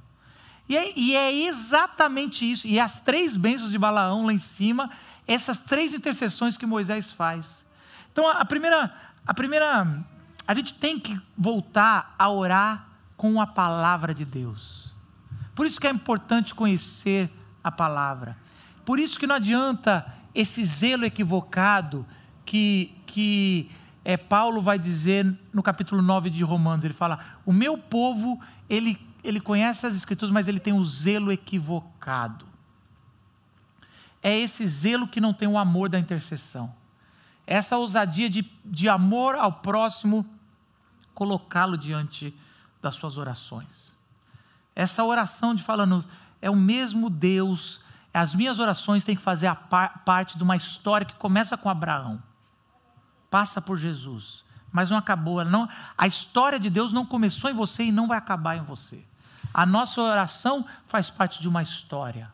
[0.69, 2.67] E é, e é, exatamente isso.
[2.67, 4.89] E as três bênçãos de Balaão lá em cima,
[5.25, 7.65] essas três intercessões que Moisés faz.
[8.11, 8.93] Então, a primeira,
[9.25, 10.03] a primeira,
[10.45, 14.91] a gente tem que voltar a orar com a palavra de Deus.
[15.55, 17.31] Por isso que é importante conhecer
[17.63, 18.37] a palavra.
[18.85, 20.05] Por isso que não adianta
[20.39, 22.05] esse zelo equivocado
[22.45, 23.69] que, que
[24.05, 26.85] é, Paulo vai dizer no capítulo 9 de Romanos.
[26.85, 31.31] Ele fala: O meu povo, ele ele conhece as Escrituras, mas ele tem o zelo
[31.31, 32.45] equivocado.
[34.23, 36.73] É esse zelo que não tem o amor da intercessão.
[37.45, 40.25] Essa ousadia de, de amor ao próximo,
[41.13, 42.33] colocá-lo diante
[42.81, 43.93] das suas orações.
[44.73, 46.05] Essa oração de falando,
[46.41, 47.81] é o mesmo Deus,
[48.17, 51.69] as minhas orações têm que fazer a par, parte de uma história que começa com
[51.69, 52.21] Abraão,
[53.29, 55.43] passa por Jesus, mas não acabou.
[55.45, 59.03] Não, a história de Deus não começou em você e não vai acabar em você.
[59.53, 62.31] A nossa oração faz parte de uma história.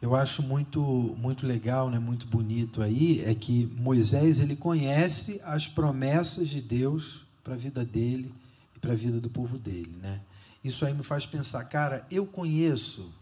[0.00, 0.80] Eu acho muito
[1.18, 7.26] muito legal, né, muito bonito aí, é que Moisés ele conhece as promessas de Deus
[7.42, 8.32] para a vida dele
[8.76, 10.20] e para a vida do povo dele, né?
[10.62, 13.12] Isso aí me faz pensar, cara, eu conheço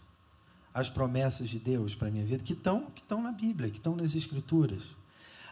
[0.76, 3.96] as promessas de Deus para a minha vida que estão que na Bíblia, que estão
[3.96, 4.82] nas Escrituras.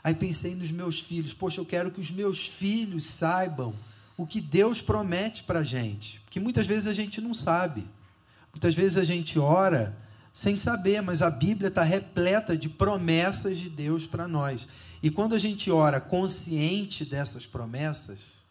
[0.02, 3.74] Aí pensei nos meus filhos, poxa, eu quero que os meus filhos saibam
[4.18, 7.88] o que Deus promete para a gente, porque muitas vezes a gente não sabe.
[8.52, 9.96] Muitas vezes a gente ora
[10.30, 14.68] sem saber, mas a Bíblia está repleta de promessas de Deus para nós.
[15.02, 18.44] E quando a gente ora consciente dessas promessas,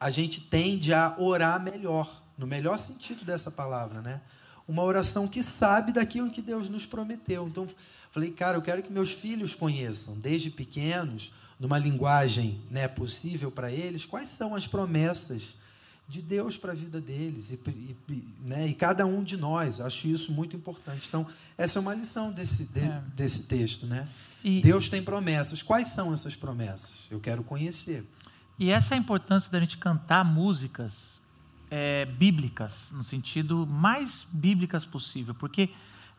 [0.00, 4.20] a gente tende a orar melhor, no melhor sentido dessa palavra, né?
[4.68, 7.46] Uma oração que sabe daquilo que Deus nos prometeu.
[7.48, 7.66] Então,
[8.12, 13.72] falei, cara, eu quero que meus filhos conheçam, desde pequenos, numa linguagem né, possível para
[13.72, 15.56] eles, quais são as promessas
[16.08, 17.60] de Deus para a vida deles e,
[18.08, 19.80] e, né, e cada um de nós.
[19.80, 21.06] Acho isso muito importante.
[21.06, 21.26] Então,
[21.56, 23.02] essa é uma lição desse, de, é.
[23.14, 23.86] desse texto.
[23.86, 24.08] Né?
[24.42, 25.62] E, Deus tem promessas.
[25.62, 27.06] Quais são essas promessas?
[27.10, 28.04] Eu quero conhecer.
[28.58, 31.17] E essa é a importância da gente cantar músicas
[31.70, 35.34] é, bíblicas, no sentido mais bíblicas possível.
[35.34, 35.70] Porque,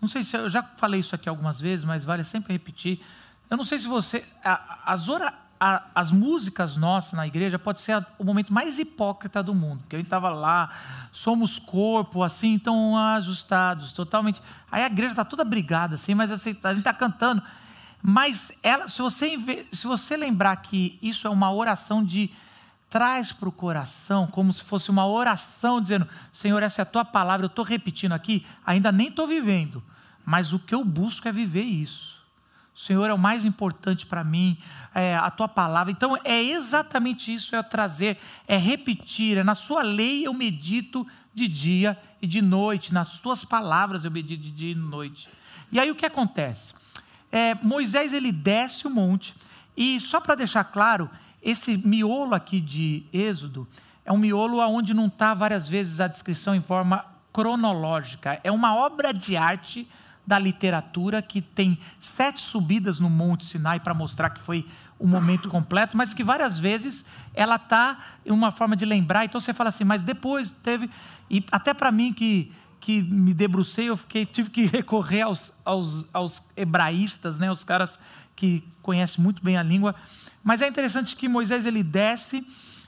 [0.02, 3.00] não sei se eu já falei isso aqui algumas vezes, mas vale sempre repetir.
[3.50, 4.24] Eu não sei se você.
[4.44, 9.54] As orações a, as músicas nossas na igreja pode ser o momento mais hipócrita do
[9.54, 10.70] mundo, porque a gente estava lá,
[11.12, 14.42] somos corpo, assim, então ajustados, totalmente.
[14.72, 17.44] Aí a igreja está toda brigada, assim, mas assim, a gente está cantando.
[18.02, 19.38] Mas ela, se você,
[19.74, 22.32] se você lembrar que isso é uma oração de
[22.90, 27.06] traz para o coração, como se fosse uma oração dizendo: Senhor, essa é a tua
[27.06, 29.84] palavra, eu estou repetindo aqui, ainda nem estou vivendo,
[30.26, 32.20] mas o que eu busco é viver isso.
[32.74, 34.58] O Senhor é o mais importante para mim,
[34.96, 35.92] é, a tua palavra.
[35.92, 41.48] Então é exatamente isso, é trazer, é repetir, é na sua lei eu medito de
[41.48, 45.28] dia e de noite, nas tuas palavras eu medito de dia e de noite.
[45.72, 46.74] E aí o que acontece?
[47.32, 49.36] É, Moisés ele desce o monte,
[49.76, 51.10] e só para deixar claro,
[51.42, 53.68] esse miolo aqui de Êxodo
[54.06, 58.76] é um miolo onde não está várias vezes a descrição em forma cronológica, é uma
[58.76, 59.88] obra de arte
[60.30, 64.64] da literatura que tem sete subidas no Monte Sinai para mostrar que foi
[65.00, 69.26] o momento completo, mas que várias vezes ela está em uma forma de lembrar.
[69.26, 70.88] Então você fala assim, mas depois teve.
[71.32, 76.06] E até para mim que, que me debrucei, eu fiquei, tive que recorrer aos, aos,
[76.14, 77.98] aos hebraístas, né, os caras
[78.40, 79.94] que conhecem muito bem a língua.
[80.42, 82.48] Mas é interessante que Moisés ele desce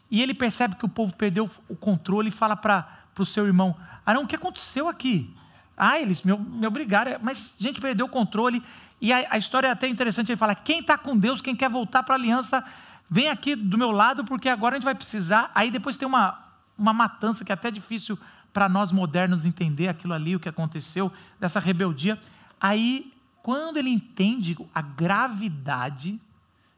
[0.10, 2.88] e ele percebe que o povo perdeu o controle e fala para
[3.20, 5.30] o seu irmão: Arão, o que aconteceu aqui?
[5.76, 8.64] Ah, eles me, me obrigaram, mas a gente perdeu o controle.
[9.02, 11.70] E a, a história é até interessante, ele fala, quem está com Deus, quem quer
[11.70, 12.64] voltar para a aliança,
[13.10, 15.52] vem aqui do meu lado, porque agora a gente vai precisar.
[15.54, 16.40] Aí depois tem uma,
[16.78, 18.18] uma matança que é até difícil
[18.54, 22.18] para nós modernos entender aquilo ali, o que aconteceu, dessa rebeldia.
[22.60, 23.11] Aí,
[23.44, 26.20] quando ele entende a gravidade,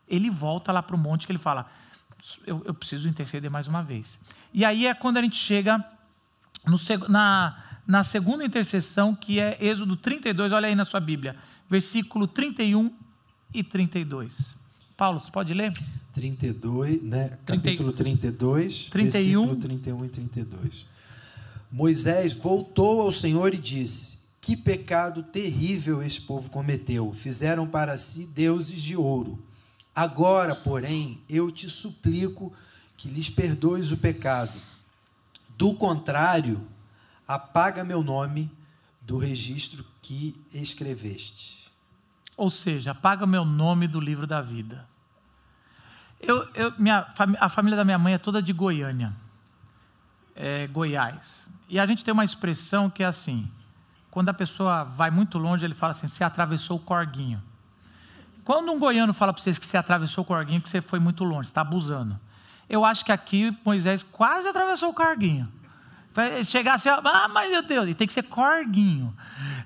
[0.08, 1.70] ele volta lá para o monte que ele fala,
[2.46, 4.18] eu, eu, preciso interceder mais uma vez.
[4.54, 5.84] E aí é quando a gente chega
[6.66, 6.78] no,
[7.10, 11.36] na, na segunda intercessão, que é Êxodo 32, olha aí na sua Bíblia,
[11.70, 12.92] versículo 31
[13.54, 14.56] e 32.
[14.96, 15.74] Paulo, você pode ler?
[16.14, 17.38] 32, né?
[17.46, 19.12] Capítulo 32, 31.
[19.12, 20.86] versículo 31 e 32.
[21.72, 24.13] Moisés voltou ao Senhor e disse:
[24.44, 27.14] Que pecado terrível esse povo cometeu!
[27.14, 29.42] Fizeram para si deuses de ouro.
[29.96, 32.52] Agora, porém, eu te suplico
[32.98, 34.52] que lhes perdoes o pecado.
[35.58, 36.62] Do contrário,
[37.26, 38.52] apaga meu nome
[39.00, 41.72] do registro que escreveste.
[42.36, 44.86] Ou seja, apaga meu nome do livro da vida.
[46.20, 47.08] Eu, eu, minha,
[47.40, 49.14] a família da minha mãe é toda de Goiânia,
[50.36, 51.48] é, Goiás.
[51.70, 53.50] E a gente tem uma expressão que é assim:
[54.14, 57.42] quando a pessoa vai muito longe, ele fala assim: você atravessou o corguinho.
[58.46, 61.24] Quando um goiano fala para vocês que você atravessou o corguinho, que você foi muito
[61.24, 62.20] longe, está abusando.
[62.70, 65.52] Eu acho que aqui Moisés quase atravessou o corguinho.
[66.46, 69.12] Chegar assim, ah, mas meu Deus, e tem que ser corguinho.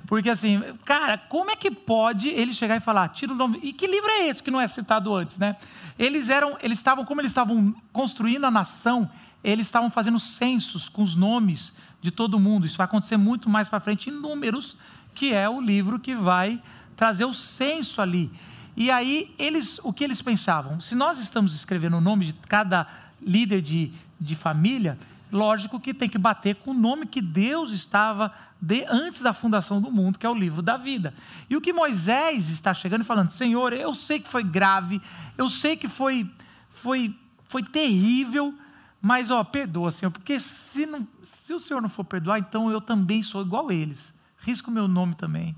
[0.05, 3.59] Porque assim, cara, como é que pode ele chegar e falar, tira o nome.
[3.61, 5.57] E que livro é esse que não é citado antes, né?
[5.99, 9.11] Eles eram, eles estavam, como eles estavam construindo a nação,
[9.43, 11.73] eles estavam fazendo censos com os nomes
[12.07, 12.65] de todo mundo.
[12.65, 14.77] Isso vai acontecer muito mais para frente em Números,
[15.13, 16.61] que é o livro que vai
[16.95, 18.31] trazer o censo ali.
[18.75, 20.79] E aí, eles, o que eles pensavam?
[20.79, 22.87] Se nós estamos escrevendo o nome de cada
[23.21, 24.97] líder de, de família,
[25.31, 29.81] lógico que tem que bater com o nome que Deus estava de, antes da fundação
[29.81, 31.13] do mundo, que é o livro da vida.
[31.49, 35.01] E o que Moisés está chegando e falando: Senhor, eu sei que foi grave,
[35.37, 36.29] eu sei que foi,
[36.69, 37.13] foi,
[37.47, 38.53] foi terrível,
[39.01, 42.81] mas ó, perdoa, Senhor, porque se, não, se o Senhor não for perdoar, então eu
[42.81, 44.13] também sou igual a eles.
[44.39, 45.55] Risco meu nome também.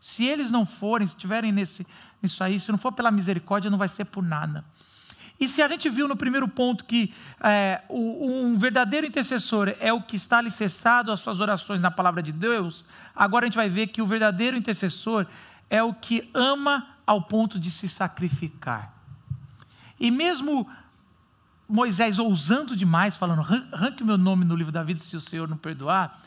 [0.00, 1.86] Se eles não forem, se estiverem nesse,
[2.22, 4.64] nisso aí, se não for pela misericórdia, não vai ser por nada.
[5.40, 10.02] E se a gente viu no primeiro ponto que é, um verdadeiro intercessor é o
[10.02, 13.88] que está alicerçado às suas orações na palavra de Deus, agora a gente vai ver
[13.88, 15.26] que o verdadeiro intercessor
[15.70, 18.92] é o que ama ao ponto de se sacrificar.
[19.98, 20.68] E mesmo
[21.68, 23.40] Moisés ousando demais, falando,
[23.72, 26.18] arranque o meu nome no livro da vida se o Senhor não perdoar,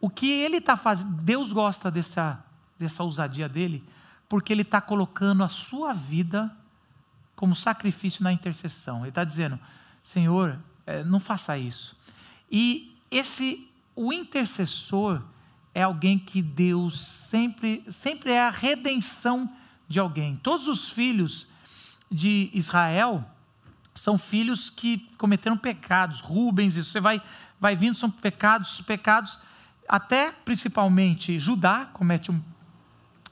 [0.00, 2.42] o que ele está fazendo, Deus gosta dessa,
[2.78, 3.82] dessa ousadia dele,
[4.28, 6.54] porque ele está colocando a sua vida
[7.34, 9.00] como sacrifício na intercessão.
[9.00, 9.58] Ele está dizendo,
[10.04, 11.96] Senhor, é, não faça isso.
[12.50, 15.22] E esse, o intercessor
[15.74, 19.50] é alguém que Deus sempre, sempre é a redenção
[19.88, 20.36] de alguém.
[20.36, 21.48] Todos os filhos
[22.10, 23.24] de Israel
[24.00, 26.20] são filhos que cometeram pecados.
[26.20, 27.22] Rubens, isso você vai,
[27.60, 29.38] vai vindo, são pecados, pecados.
[29.88, 32.40] Até principalmente Judá comete um.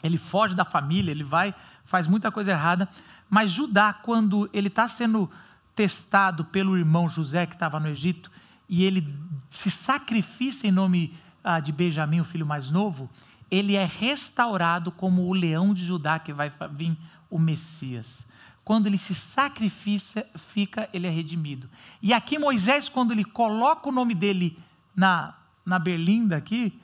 [0.02, 2.88] Ele foge da família, ele vai, faz muita coisa errada.
[3.29, 5.31] Mas Judá, quando ele está sendo
[5.74, 8.31] testado pelo irmão José, que estava no Egito,
[8.68, 9.14] e ele
[9.50, 13.11] se sacrifica em nome ah, de Benjamim, o filho mais novo,
[13.50, 16.96] ele é restaurado como o leão de Judá, que vai vir
[17.31, 18.26] o Messias.
[18.66, 21.70] Quando ele se sacrifica, ele é redimido.
[22.02, 24.59] E aqui Moisés, quando ele coloca o nome dele
[24.92, 26.76] na, na berlinda aqui,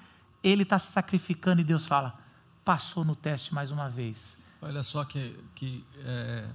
[0.44, 2.16] ele está se sacrificando e Deus fala:
[2.64, 4.36] passou no teste mais uma vez.
[4.60, 6.48] Olha só que, que é,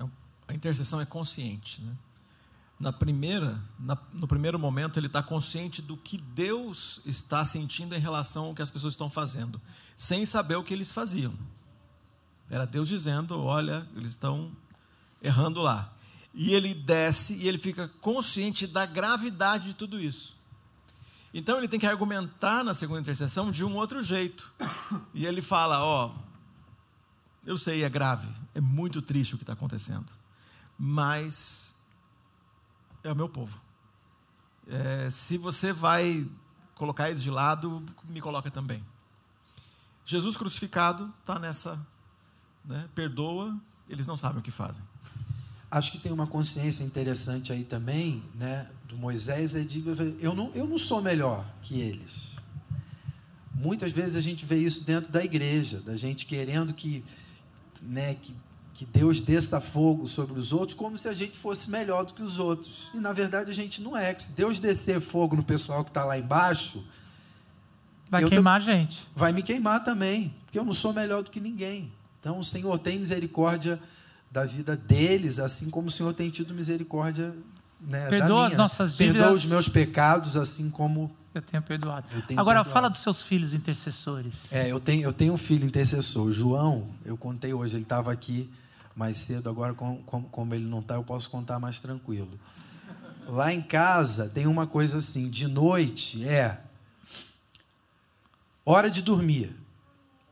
[0.00, 0.06] é
[0.48, 1.80] a intercessão é consciente.
[1.80, 1.94] Né?
[2.78, 8.00] Na primeira, na, no primeiro momento, ele está consciente do que Deus está sentindo em
[8.00, 9.58] relação ao que as pessoas estão fazendo,
[9.96, 11.32] sem saber o que eles faziam.
[12.50, 14.52] Era Deus dizendo: olha, eles estão
[15.24, 15.90] errando lá.
[16.34, 20.36] E ele desce e ele fica consciente da gravidade de tudo isso.
[21.32, 24.52] Então ele tem que argumentar na segunda intercessão de um outro jeito.
[25.14, 26.14] E ele fala: ó,
[27.46, 30.12] eu sei, é grave, é muito triste o que está acontecendo,
[30.78, 31.76] mas
[33.02, 33.60] é o meu povo.
[34.66, 36.26] É, se você vai
[36.74, 38.84] colocar eles de lado, me coloca também.
[40.04, 41.84] Jesus crucificado está nessa,
[42.64, 43.56] né, perdoa,
[43.88, 44.84] eles não sabem o que fazem.
[45.74, 49.82] Acho que tem uma consciência interessante aí também, né, do Moisés, é de
[50.20, 52.36] eu não, eu não sou melhor que eles.
[53.52, 57.02] Muitas vezes a gente vê isso dentro da igreja, da gente querendo que
[57.82, 58.32] né, que,
[58.72, 62.22] que Deus desça fogo sobre os outros, como se a gente fosse melhor do que
[62.22, 62.88] os outros.
[62.94, 64.16] E na verdade a gente não é.
[64.16, 66.86] Se Deus descer fogo no pessoal que está lá embaixo.
[68.08, 69.04] Vai queimar a gente.
[69.12, 71.92] Vai me queimar também, porque eu não sou melhor do que ninguém.
[72.20, 73.82] Então, o Senhor tem misericórdia
[74.34, 77.32] da vida deles, assim como o Senhor tem tido misericórdia
[77.80, 79.22] né, Perdoa as nossas dívidas.
[79.22, 82.08] Perdoa os meus pecados, assim como eu tenho perdoado.
[82.12, 82.74] Eu tenho Agora, perdoado.
[82.74, 84.34] fala dos seus filhos intercessores.
[84.50, 86.32] É, eu tenho, eu tenho um filho intercessor.
[86.32, 88.50] João, eu contei hoje, ele estava aqui
[88.96, 92.30] mais cedo, agora, como, como ele não está, eu posso contar mais tranquilo.
[93.28, 96.58] Lá em casa tem uma coisa assim: de noite é
[98.64, 99.63] hora de dormir.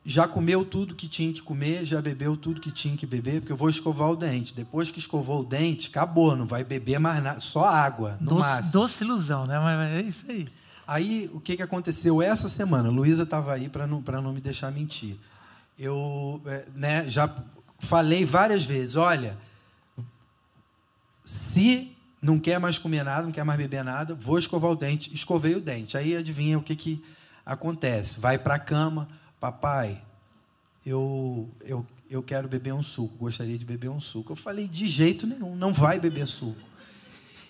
[0.05, 3.53] Já comeu tudo que tinha que comer, já bebeu tudo que tinha que beber, porque
[3.53, 4.53] eu vou escovar o dente.
[4.53, 8.41] Depois que escovou o dente, acabou, não vai beber mais nada, só água, no doce,
[8.41, 8.73] máximo.
[8.73, 9.59] Doce ilusão, né?
[9.61, 10.49] Mas é isso aí.
[10.87, 12.91] Aí, o que, que aconteceu essa semana?
[12.91, 15.17] Luísa estava aí para não, não me deixar mentir.
[15.79, 17.33] Eu é, né, já
[17.79, 19.39] falei várias vezes: olha,
[21.25, 25.15] se não quer mais comer nada, não quer mais beber nada, vou escovar o dente.
[25.15, 25.97] Escovei o dente.
[25.97, 27.05] Aí adivinha o que, que
[27.47, 28.21] acontece?
[28.21, 29.09] Vai para a cama,
[29.43, 30.01] papai,
[30.87, 34.31] eu, eu, eu quero beber um suco, gostaria de beber um suco.
[34.31, 36.61] Eu falei: de jeito nenhum, não vai beber suco.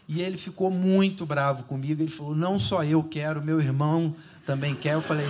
[0.08, 2.00] E ele ficou muito bravo comigo.
[2.00, 4.94] Ele falou: Não só eu quero, meu irmão também quer.
[4.94, 5.26] Eu falei: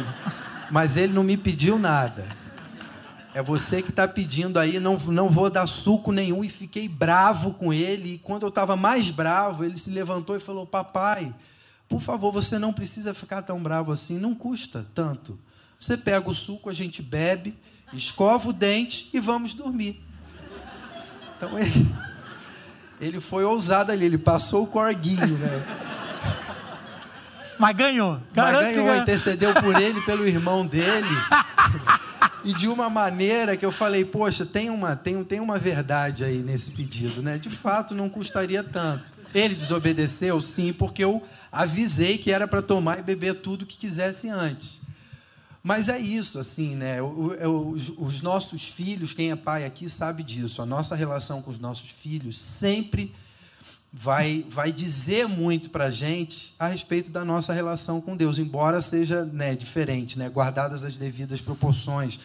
[0.70, 2.28] Mas ele não me pediu nada.
[3.34, 6.44] É você que está pedindo aí, não, não vou dar suco nenhum.
[6.44, 8.14] E fiquei bravo com ele.
[8.14, 11.34] E quando eu estava mais bravo, ele se levantou e falou: Papai,
[11.88, 15.36] por favor, você não precisa ficar tão bravo assim, não custa tanto.
[15.82, 17.58] Você pega o suco, a gente bebe,
[17.92, 20.00] escova o dente e vamos dormir.
[21.36, 21.92] Então ele
[23.00, 25.66] ele foi ousado ali, ele passou o corguinho, né?
[27.58, 28.20] Mas ganhou.
[28.32, 31.16] Mas ganhou, ganhou, intercedeu por ele, pelo irmão dele.
[32.44, 36.38] e de uma maneira que eu falei, poxa, tem uma, tem, tem uma verdade aí
[36.38, 37.38] nesse pedido, né?
[37.38, 39.12] De fato, não custaria tanto.
[39.34, 44.28] Ele desobedeceu, sim, porque eu avisei que era para tomar e beber tudo que quisesse
[44.28, 44.81] antes.
[45.62, 47.00] Mas é isso, assim, né?
[47.00, 50.60] Os, os nossos filhos, quem é pai aqui sabe disso.
[50.60, 53.14] A nossa relação com os nossos filhos sempre
[53.92, 58.80] vai, vai dizer muito para a gente a respeito da nossa relação com Deus, embora
[58.80, 62.18] seja né, diferente, né, guardadas as devidas proporções.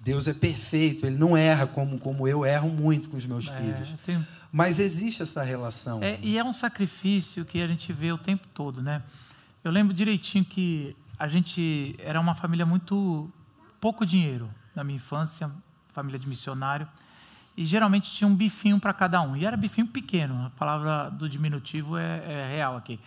[0.00, 3.52] Deus é perfeito, Ele não erra como, como eu erro muito com os meus é,
[3.54, 3.94] filhos.
[4.04, 4.26] Tenho...
[4.50, 6.02] Mas existe essa relação.
[6.02, 9.00] É, e é um sacrifício que a gente vê o tempo todo, né?
[9.62, 13.30] Eu lembro direitinho que a gente era uma família muito
[13.80, 15.48] pouco dinheiro na minha infância,
[15.92, 16.88] família de missionário
[17.56, 19.36] e geralmente tinha um bifinho para cada um.
[19.36, 22.98] E era bifinho pequeno, a palavra do diminutivo é, é real aqui.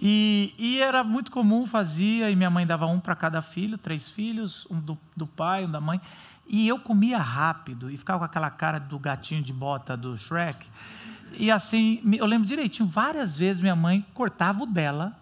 [0.00, 4.10] E, e, era muito comum, fazia, e minha mãe dava um para cada filho, três
[4.10, 6.00] filhos, um do, do, pai, um da mãe.
[6.48, 10.66] E eu comia rápido e ficava com aquela cara do gatinho de bota do Shrek.
[11.34, 15.14] E assim, eu lembro direitinho, várias vezes minha mãe cortava o dela,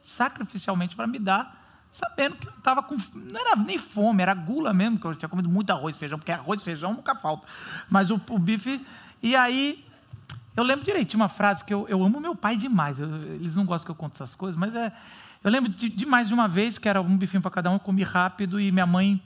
[0.00, 1.60] sacrificialmente, para me dar
[1.92, 2.96] sabendo que eu estava com.
[3.14, 6.18] Não era nem fome, era gula mesmo, que eu tinha comido muito arroz e feijão,
[6.18, 7.46] porque arroz e feijão nunca falta.
[7.88, 8.84] Mas o, o bife.
[9.22, 9.84] E aí,
[10.56, 12.98] eu lembro direitinho uma frase que eu, eu amo meu pai demais.
[12.98, 14.90] Eu, eles não gostam que eu conte essas coisas, mas é.
[15.44, 17.74] Eu lembro de, de mais de uma vez que era um bifinho para cada um,
[17.74, 19.20] eu comi rápido e minha mãe,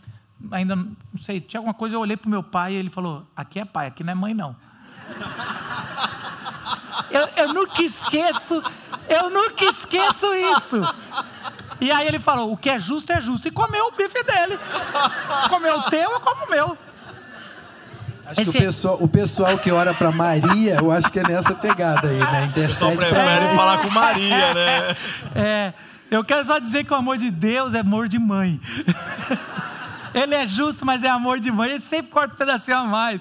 [0.50, 3.26] ainda não sei, tinha alguma coisa, eu olhei para o meu pai e ele falou:
[3.36, 4.56] Aqui é pai, aqui não é mãe, não.
[7.10, 8.62] eu, eu nunca esqueço,
[9.08, 10.80] eu nunca esqueço isso.
[11.80, 13.48] E aí ele falou: o que é justo é justo.
[13.48, 14.58] E comeu o bife dele.
[15.48, 16.78] Comeu o teu, eu como o meu.
[18.26, 18.50] Acho Esse...
[18.50, 22.08] que o pessoal, o pessoal que ora para Maria, eu acho que é nessa pegada
[22.08, 22.44] aí, né?
[22.46, 23.54] Intercede o pessoal prefere é...
[23.54, 24.96] falar com Maria, né?
[25.34, 25.72] É.
[26.10, 28.60] Eu quero só dizer que o amor de Deus é amor de mãe.
[30.14, 31.70] Ele é justo, mas é amor de mãe.
[31.70, 33.20] Ele sempre corta um pedacinho a mais.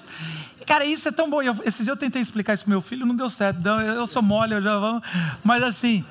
[0.64, 1.42] Cara, isso é tão bom.
[1.42, 3.66] Eu, esse dia eu tentei explicar isso pro meu filho, não deu certo.
[3.68, 5.02] Eu sou mole, eu já vou.
[5.44, 6.04] Mas assim,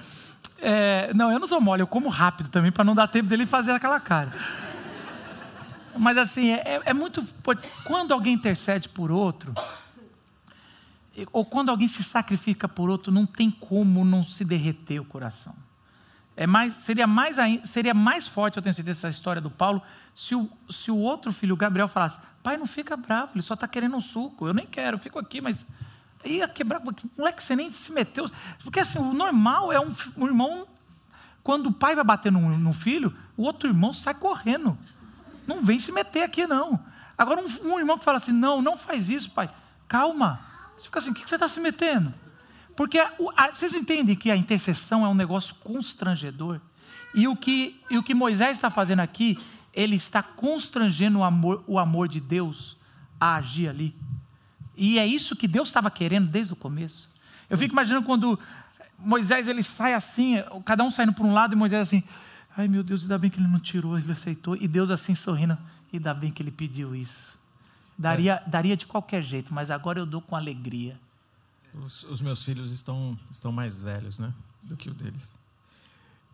[0.60, 3.46] é, não, eu não sou mole, eu como rápido também, para não dar tempo dele
[3.46, 4.32] fazer aquela cara.
[5.98, 7.24] Mas assim, é, é muito.
[7.84, 9.54] Quando alguém intercede por outro,
[11.32, 15.56] ou quando alguém se sacrifica por outro, não tem como não se derreter o coração.
[16.38, 19.82] É mais, seria, mais, seria mais forte, eu tenho certeza, essa história do Paulo,
[20.14, 23.54] se o, se o outro filho, o Gabriel, falasse: Pai, não fica bravo, ele só
[23.54, 25.66] está querendo um suco, eu nem quero, eu fico aqui, mas
[26.26, 26.82] ia quebrar.
[27.18, 28.30] Moleque, você nem se meteu.
[28.64, 30.68] Porque assim, o normal é um, um irmão.
[31.44, 34.78] Quando o pai vai bater no, no, filho, o outro irmão sai correndo.
[35.46, 36.80] Não vem se meter aqui, não.
[37.18, 39.50] Agora, um, um irmão que fala assim: não, não faz isso, pai.
[39.88, 40.40] Calma.
[40.78, 42.14] Você fica assim: o que você está se metendo?
[42.76, 46.60] Porque a, a, vocês entendem que a intercessão é um negócio constrangedor.
[47.14, 49.40] E o que, e o que Moisés está fazendo aqui,
[49.74, 52.78] ele está constrangendo o amor, o amor de Deus
[53.20, 53.96] a agir ali.
[54.78, 57.08] E é isso que Deus estava querendo desde o começo.
[57.50, 58.40] Eu fico imaginando quando
[58.98, 60.36] Moisés ele sai assim,
[60.66, 62.04] cada um saindo por um lado e Moisés assim,
[62.56, 64.56] ai meu Deus, ainda bem que ele não tirou, ele aceitou.
[64.56, 65.58] E Deus assim sorrindo,
[65.94, 67.36] ainda bem que ele pediu isso.
[67.98, 68.50] Daria, é.
[68.50, 71.00] daria de qualquer jeito, mas agora eu dou com alegria.
[71.74, 74.34] Os, os, meus filhos estão, estão mais velhos né,
[74.64, 75.38] do que o deles.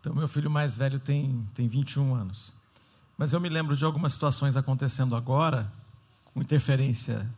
[0.00, 2.54] Então, meu filho mais velho tem, tem 21 anos.
[3.16, 5.70] Mas eu me lembro de algumas situações acontecendo agora,
[6.32, 7.28] com interferência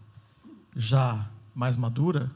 [0.75, 2.31] já mais madura,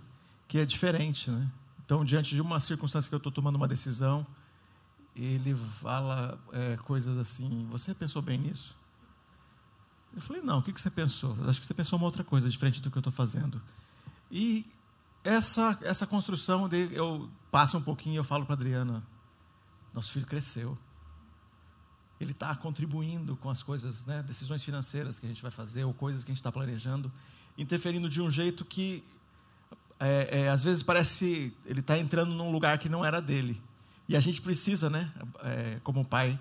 [0.47, 1.51] que é diferente, né?
[1.85, 4.27] Então, diante de uma circunstância que eu estou tomando uma decisão,
[5.17, 8.77] ele fala é, coisas assim: Você pensou bem nisso?
[10.15, 11.37] Eu falei: Não, o que, que você pensou?
[11.49, 13.61] Acho que você pensou uma outra coisa diferente do que eu estou fazendo.
[14.31, 14.67] E
[15.25, 19.03] essa, essa construção, de, eu passo um pouquinho e eu falo para Adriana:
[19.93, 20.79] Nosso filho cresceu.
[22.21, 25.95] Ele está contribuindo com as coisas, né, decisões financeiras que a gente vai fazer, ou
[25.95, 27.11] coisas que a gente está planejando
[27.59, 29.05] interferindo de um jeito que
[30.01, 33.61] é, é, às vezes parece ele está entrando num lugar que não era dele.
[34.09, 35.11] E a gente precisa, né,
[35.43, 36.39] é, como pai,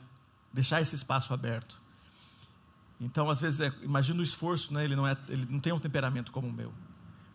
[0.54, 1.82] deixar esse espaço aberto.
[3.00, 5.80] Então, às vezes, é, imagina o esforço, né, ele, não é, ele não tem um
[5.80, 6.72] temperamento como o meu.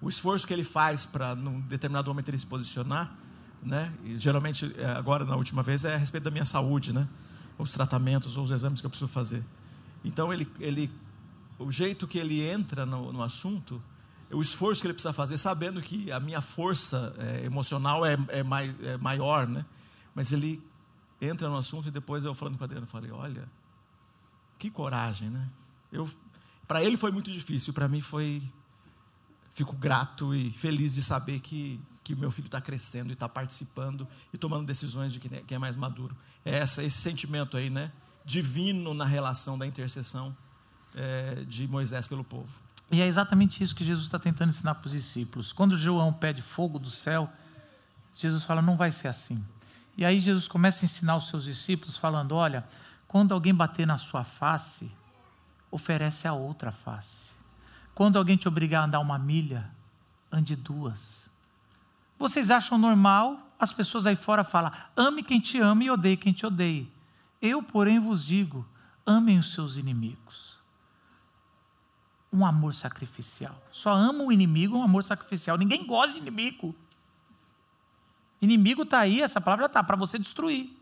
[0.01, 3.15] O esforço que ele faz para, num determinado momento, ele se posicionar,
[3.63, 7.07] né, e geralmente, é, agora, na última vez, é a respeito da minha saúde, né,
[7.59, 9.45] os tratamentos ou os exames que eu preciso fazer.
[10.03, 10.91] Então, ele, ele
[11.65, 13.83] o jeito que ele entra no, no assunto,
[14.31, 18.43] o esforço que ele precisa fazer, sabendo que a minha força é, emocional é, é,
[18.43, 19.65] mai, é, maior, né?
[20.15, 20.63] Mas ele
[21.21, 23.47] entra no assunto e depois eu falando com a Adriana, falei, olha,
[24.59, 25.49] que coragem, né?
[25.91, 26.09] Eu,
[26.67, 28.43] para ele foi muito difícil, para mim foi,
[29.51, 34.07] fico grato e feliz de saber que que meu filho está crescendo e está participando
[34.33, 36.17] e tomando decisões de quem é mais maduro.
[36.45, 37.93] É essa, esse sentimento aí, né?
[38.25, 40.37] Divino na relação da intercessão
[40.95, 42.49] é, de Moisés pelo povo.
[42.91, 45.53] E é exatamente isso que Jesus está tentando ensinar para os discípulos.
[45.53, 47.31] Quando João pede fogo do céu,
[48.15, 49.43] Jesus fala: não vai ser assim.
[49.97, 52.65] E aí Jesus começa a ensinar os seus discípulos, falando: olha,
[53.09, 54.91] quando alguém bater na sua face,
[55.71, 57.31] oferece a outra face.
[57.95, 59.71] Quando alguém te obrigar a andar uma milha,
[60.31, 61.23] ande duas.
[62.19, 66.33] Vocês acham normal as pessoas aí fora falam: ame quem te ama e odeie quem
[66.33, 66.93] te odeie.
[67.41, 68.67] Eu, porém, vos digo:
[69.07, 70.52] amem os seus inimigos.
[72.33, 73.55] Um amor sacrificial.
[73.71, 75.59] Só ama o inimigo um amor sacrificial.
[75.59, 76.75] Ninguém gosta de inimigo.
[78.41, 80.77] Inimigo está aí, essa palavra está para você destruir.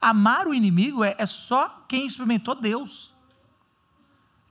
[0.00, 3.12] Amar o inimigo é, é só quem experimentou Deus.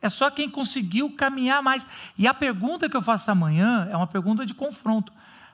[0.01, 1.85] É só quem conseguiu caminhar mais.
[2.17, 5.11] E a pergunta que eu faço amanhã é uma pergunta de confronto.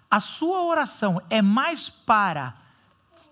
[0.10, 2.56] A sua oração é mais para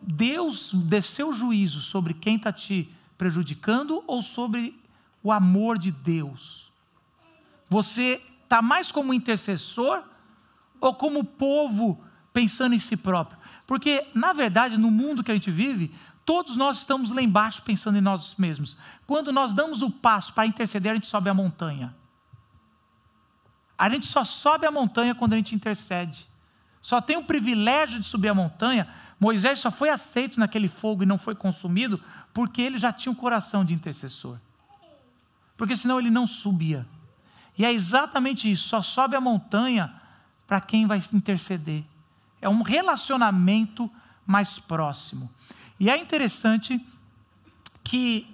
[0.02, 4.82] Deus descer o juízo sobre quem está te prejudicando ou sobre
[5.24, 6.72] o amor de Deus?
[7.70, 10.04] Você está mais como intercessor
[10.80, 12.04] ou como povo
[12.34, 13.40] pensando em si próprio.
[13.66, 15.94] Porque, na verdade, no mundo que a gente vive,
[16.26, 18.78] todos nós estamos lá embaixo pensando em nós mesmos.
[19.08, 21.96] Quando nós damos o passo para interceder, a gente sobe a montanha.
[23.78, 26.28] A gente só sobe a montanha quando a gente intercede.
[26.82, 28.88] Só tem o privilégio de subir a montanha.
[29.20, 32.02] Moisés só foi aceito naquele fogo e não foi consumido
[32.34, 34.38] porque ele já tinha um coração de intercessor.
[35.64, 36.86] Porque senão ele não subia.
[37.58, 39.94] E é exatamente isso, só sobe a montanha
[40.46, 41.86] para quem vai interceder
[42.44, 43.90] é um relacionamento
[44.28, 45.32] mais próximo.
[45.80, 46.86] E é interessante
[47.82, 48.28] que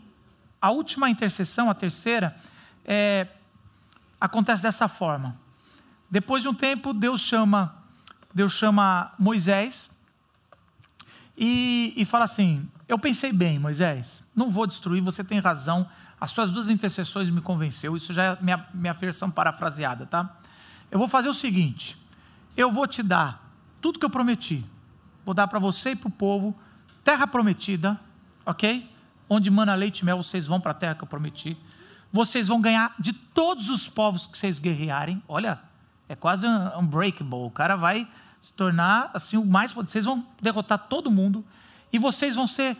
[0.59, 2.35] a última intercessão, a terceira,
[2.83, 3.27] é,
[4.19, 5.39] acontece dessa forma.
[6.09, 7.75] Depois de um tempo, Deus chama,
[8.33, 9.91] Deus chama Moisés
[11.37, 15.87] e, e fala assim: Eu pensei bem, Moisés, não vou destruir, você tem razão.
[16.19, 17.95] As suas duas intercessões me convenceu.
[17.95, 20.37] Isso já é minha, minha versão parafraseada, tá?
[20.91, 21.97] Eu vou fazer o seguinte:
[22.57, 23.49] eu vou te dar
[23.81, 24.65] tudo que eu prometi.
[25.25, 26.55] Vou dar para você e para o povo
[27.03, 27.99] terra prometida,
[28.45, 28.87] ok?
[29.29, 31.57] Onde mana leite e mel, vocês vão para a terra que eu prometi.
[32.11, 35.21] Vocês vão ganhar de todos os povos que vocês guerrearem.
[35.27, 35.59] Olha,
[36.07, 37.45] é quase um unbreakable.
[37.45, 38.07] O cara vai
[38.41, 39.71] se tornar assim o mais.
[39.71, 41.45] Vocês vão derrotar todo mundo
[41.93, 42.75] e vocês vão ser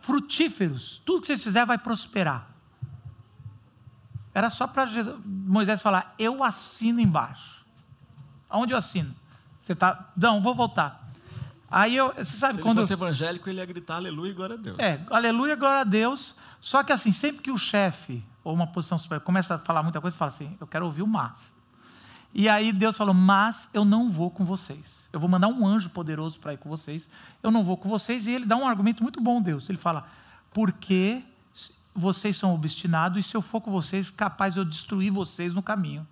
[0.00, 1.02] frutíferos.
[1.04, 2.51] Tudo que vocês fizerem vai prosperar.
[4.34, 4.86] Era só para
[5.24, 7.64] Moisés falar: Eu assino embaixo.
[8.48, 9.14] Aonde eu assino?
[9.60, 11.08] Você tá, não, vou voltar.
[11.70, 14.56] Aí eu, você sabe Se quando ele fosse evangélico, ele ia gritar aleluia e glória
[14.56, 14.78] a Deus.
[14.78, 16.34] É, aleluia, glória a Deus.
[16.60, 20.00] Só que assim, sempre que o chefe ou uma posição superior começa a falar muita
[20.00, 21.54] coisa, fala assim: "Eu quero ouvir o mas".
[22.34, 25.08] E aí Deus falou: "Mas eu não vou com vocês.
[25.12, 27.08] Eu vou mandar um anjo poderoso para ir com vocês.
[27.42, 28.26] Eu não vou com vocês".
[28.26, 29.68] E ele dá um argumento muito bom, Deus.
[29.70, 30.06] Ele fala:
[30.52, 31.24] "Porque
[31.94, 36.06] vocês são obstinados e se eu for com vocês, capaz eu destruir vocês no caminho.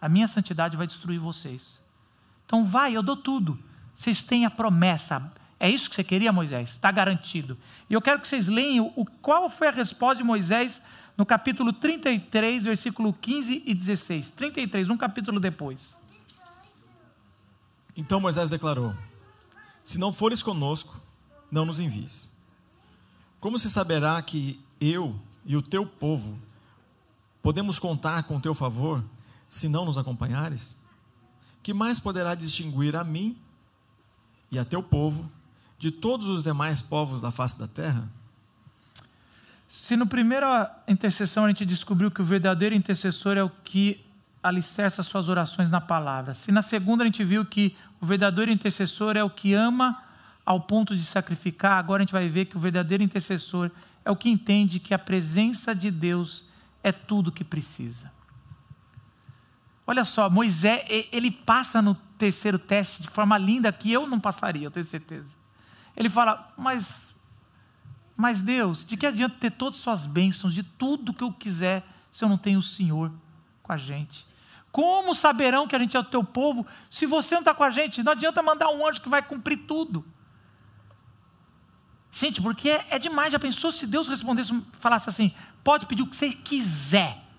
[0.00, 1.80] A minha santidade vai destruir vocês.
[2.46, 3.58] Então vai, eu dou tudo.
[3.94, 5.32] Vocês têm a promessa.
[5.58, 6.70] É isso que você queria, Moisés?
[6.70, 7.56] Está garantido.
[7.88, 10.82] E eu quero que vocês leiam o, qual foi a resposta de Moisés
[11.16, 14.30] no capítulo 33, versículo 15 e 16.
[14.30, 15.98] 33, um capítulo depois.
[17.94, 18.94] Então Moisés declarou:
[19.84, 20.98] Se não fores conosco,
[21.50, 22.32] não nos envies.
[23.40, 26.38] Como se saberá que eu e o teu povo
[27.42, 29.02] podemos contar com o teu favor
[29.48, 30.80] se não nos acompanhares?
[31.62, 33.36] que mais poderá distinguir a mim
[34.50, 35.30] e a teu povo
[35.78, 38.08] de todos os demais povos da face da terra?
[39.68, 44.04] Se no primeira intercessão a gente descobriu que o verdadeiro intercessor é o que
[44.42, 49.16] alicerça suas orações na palavra, se na segunda a gente viu que o verdadeiro intercessor
[49.16, 50.02] é o que ama
[50.50, 53.70] ao ponto de sacrificar, agora a gente vai ver que o verdadeiro intercessor
[54.04, 56.44] é o que entende que a presença de Deus
[56.82, 58.10] é tudo que precisa.
[59.86, 60.82] Olha só, Moisés,
[61.12, 65.36] ele passa no terceiro teste de forma linda que eu não passaria, eu tenho certeza.
[65.96, 67.14] Ele fala, mas,
[68.16, 71.86] mas Deus, de que adianta ter todas as suas bênçãos, de tudo que eu quiser,
[72.10, 73.12] se eu não tenho o Senhor
[73.62, 74.26] com a gente?
[74.72, 77.70] Como saberão que a gente é o teu povo se você não está com a
[77.70, 78.02] gente?
[78.02, 80.04] Não adianta mandar um anjo que vai cumprir tudo.
[82.12, 83.32] Gente, porque é, é demais.
[83.32, 85.32] Já pensou se Deus respondesse, falasse assim:
[85.62, 87.30] pode pedir o que você quiser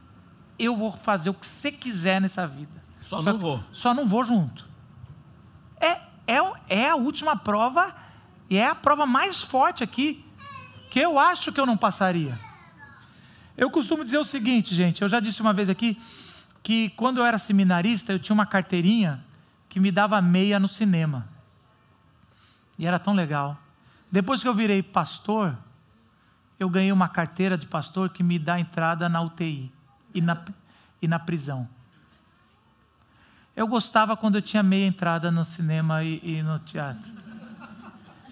[0.61, 2.83] eu vou fazer o que você quiser nessa vida.
[2.99, 3.63] Só, só não vou.
[3.71, 4.67] Só não vou junto.
[5.79, 7.95] É, é, é a última prova
[8.47, 10.23] e é a prova mais forte aqui
[10.91, 12.39] que eu acho que eu não passaria.
[13.57, 15.99] Eu costumo dizer o seguinte, gente, eu já disse uma vez aqui,
[16.61, 19.23] que quando eu era seminarista, eu tinha uma carteirinha
[19.67, 21.27] que me dava meia no cinema.
[22.77, 23.57] E era tão legal.
[24.11, 25.57] Depois que eu virei pastor,
[26.59, 29.71] eu ganhei uma carteira de pastor que me dá entrada na UTI
[30.13, 30.43] e na,
[31.01, 31.67] e na prisão.
[33.55, 37.09] Eu gostava quando eu tinha meia entrada no cinema e, e no teatro.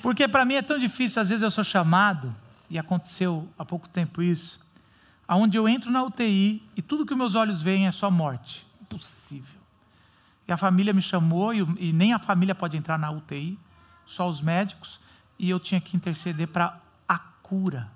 [0.02, 2.34] Porque para mim é tão difícil, às vezes eu sou chamado,
[2.70, 4.60] e aconteceu há pouco tempo isso,
[5.28, 8.66] aonde eu entro na UTI e tudo que meus olhos veem é só morte.
[8.82, 9.60] Impossível.
[10.48, 13.58] E a família me chamou, e, e nem a família pode entrar na UTI,
[14.06, 15.00] só os médicos,
[15.40, 16.78] e eu tinha que interceder para
[17.08, 17.90] a cura.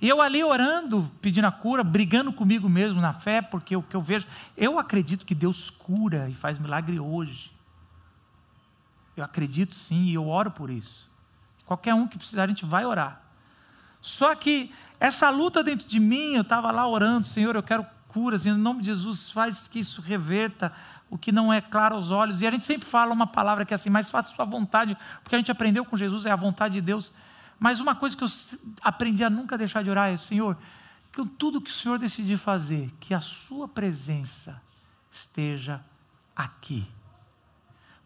[0.00, 3.94] E eu ali orando, pedindo a cura, brigando comigo mesmo na fé, porque o que
[3.94, 4.26] eu vejo,
[4.56, 7.52] eu acredito que Deus cura e faz milagre hoje.
[9.16, 11.08] Eu acredito sim e eu oro por isso.
[11.64, 13.22] Qualquer um que precisar, a gente vai orar.
[14.02, 18.46] Só que essa luta dentro de mim, eu estava lá orando, Senhor, eu quero curas,
[18.46, 20.72] em nome de Jesus, faz que isso reverta
[21.10, 22.40] o que não é claro aos olhos.
[22.40, 25.34] E a gente sempre fala uma palavra que é assim, mas faça sua vontade, porque
[25.34, 27.12] a gente aprendeu com Jesus, é a vontade de Deus.
[27.58, 28.28] Mas uma coisa que eu
[28.82, 30.56] aprendi a nunca deixar de orar é, Senhor,
[31.12, 34.62] que tudo que o Senhor decidir fazer, que a sua presença
[35.10, 35.80] esteja
[36.36, 36.86] aqui.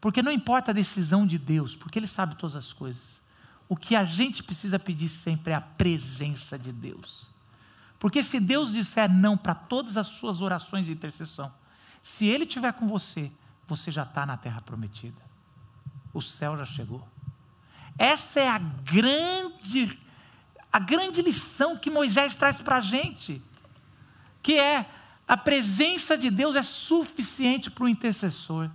[0.00, 3.20] Porque não importa a decisão de Deus, porque Ele sabe todas as coisas.
[3.68, 7.27] O que a gente precisa pedir sempre é a presença de Deus.
[7.98, 11.52] Porque se Deus disser não para todas as suas orações de intercessão,
[12.02, 13.30] se Ele estiver com você,
[13.66, 15.20] você já está na terra prometida.
[16.14, 17.06] O céu já chegou.
[17.98, 19.98] Essa é a grande,
[20.72, 23.42] a grande lição que Moisés traz para a gente,
[24.42, 24.86] que é
[25.26, 28.70] a presença de Deus é suficiente para o intercessor.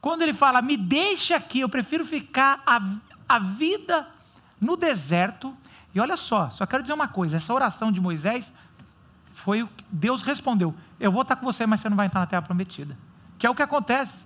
[0.00, 2.80] Quando ele fala, me deixe aqui, eu prefiro ficar a,
[3.28, 4.08] a vida
[4.60, 5.56] no deserto.
[5.94, 8.52] E olha só, só quero dizer uma coisa: essa oração de Moisés
[9.32, 12.20] foi o que Deus respondeu: Eu vou estar com você, mas você não vai entrar
[12.20, 12.96] na terra prometida.
[13.38, 14.24] Que é o que acontece.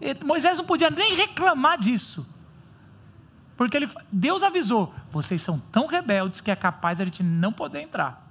[0.00, 2.26] E Moisés não podia nem reclamar disso.
[3.56, 7.52] Porque ele, Deus avisou: vocês são tão rebeldes que é capaz de a gente não
[7.52, 8.28] poder entrar.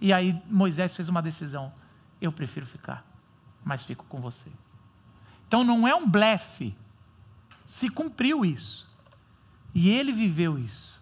[0.00, 1.72] E aí Moisés fez uma decisão:
[2.20, 3.04] eu prefiro ficar,
[3.64, 4.50] mas fico com você.
[5.46, 6.76] Então não é um blefe.
[7.66, 8.87] Se cumpriu isso.
[9.74, 11.00] E ele viveu isso.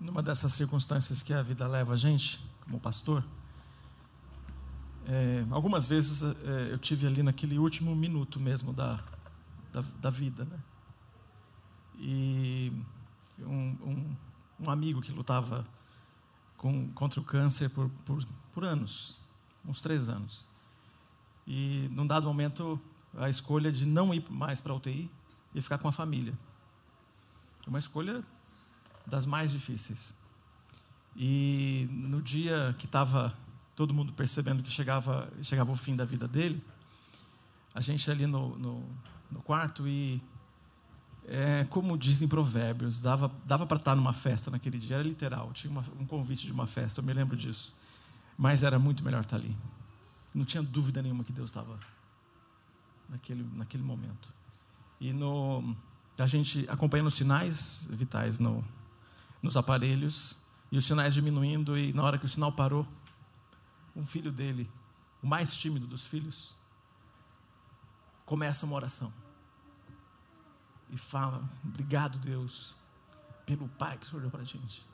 [0.00, 3.24] Numa dessas circunstâncias que a vida leva a gente, como pastor,
[5.06, 9.02] é, algumas vezes é, eu tive ali naquele último minuto mesmo da,
[9.72, 10.58] da, da vida, né?
[11.98, 12.72] E
[13.38, 14.16] um, um,
[14.60, 15.64] um, amigo que lutava
[16.56, 19.18] com, contra o câncer por, por, por anos,
[19.64, 20.46] uns três anos.
[21.46, 22.80] E num dado momento
[23.16, 25.10] a escolha de não ir mais para a UTI
[25.54, 26.36] e ficar com a família.
[27.66, 28.22] É uma escolha
[29.06, 30.14] das mais difíceis.
[31.16, 33.36] E no dia que estava
[33.76, 36.62] todo mundo percebendo que chegava, chegava o fim da vida dele,
[37.74, 38.84] a gente ali no, no,
[39.30, 40.22] no quarto e,
[41.26, 45.70] é, como dizem provérbios, dava, dava para estar numa festa naquele dia, era literal, tinha
[45.70, 47.74] uma, um convite de uma festa, eu me lembro disso.
[48.36, 49.56] Mas era muito melhor estar ali.
[50.34, 51.78] Não tinha dúvida nenhuma que Deus estava
[53.08, 54.34] naquele, naquele momento.
[55.00, 55.76] E no,
[56.18, 58.64] a gente acompanhando os sinais vitais no,
[59.42, 62.86] nos aparelhos, e os sinais diminuindo, e na hora que o sinal parou,
[63.94, 64.70] um filho dele,
[65.22, 66.54] o mais tímido dos filhos,
[68.26, 69.12] começa uma oração.
[70.90, 72.74] E fala: Obrigado, Deus,
[73.46, 74.84] pelo Pai que o Senhor deu para a gente.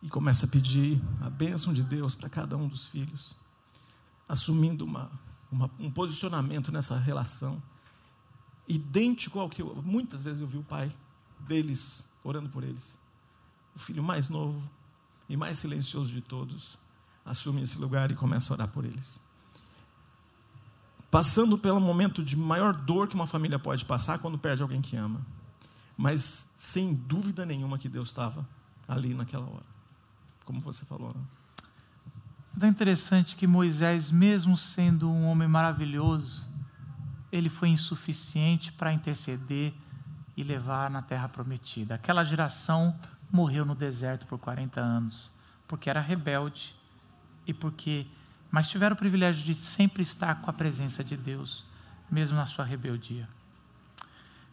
[0.00, 3.36] E começa a pedir a bênção de Deus para cada um dos filhos,
[4.28, 5.10] assumindo uma
[5.50, 7.62] uma, um posicionamento nessa relação
[8.68, 10.92] idêntico ao que eu, muitas vezes eu vi o pai
[11.40, 13.00] deles orando por eles.
[13.74, 14.62] O filho mais novo
[15.28, 16.78] e mais silencioso de todos
[17.24, 19.20] assume esse lugar e começa a orar por eles.
[21.10, 24.96] Passando pelo momento de maior dor que uma família pode passar quando perde alguém que
[24.96, 25.24] ama.
[25.96, 28.46] Mas sem dúvida nenhuma que Deus estava
[28.86, 29.66] ali naquela hora.
[30.44, 31.12] Como você falou.
[31.14, 32.66] Né?
[32.66, 36.44] É interessante que Moisés, mesmo sendo um homem maravilhoso,
[37.30, 39.72] ele foi insuficiente para interceder
[40.36, 41.94] e levar na terra prometida.
[41.94, 42.94] Aquela geração
[43.30, 45.30] morreu no deserto por 40 anos,
[45.66, 46.74] porque era rebelde
[47.46, 48.06] e porque
[48.50, 51.64] mas tiveram o privilégio de sempre estar com a presença de Deus,
[52.10, 53.28] mesmo na sua rebeldia.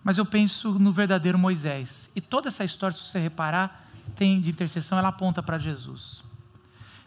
[0.03, 2.09] Mas eu penso no verdadeiro Moisés.
[2.15, 6.23] E toda essa história, se você reparar, tem de intercessão, ela aponta para Jesus.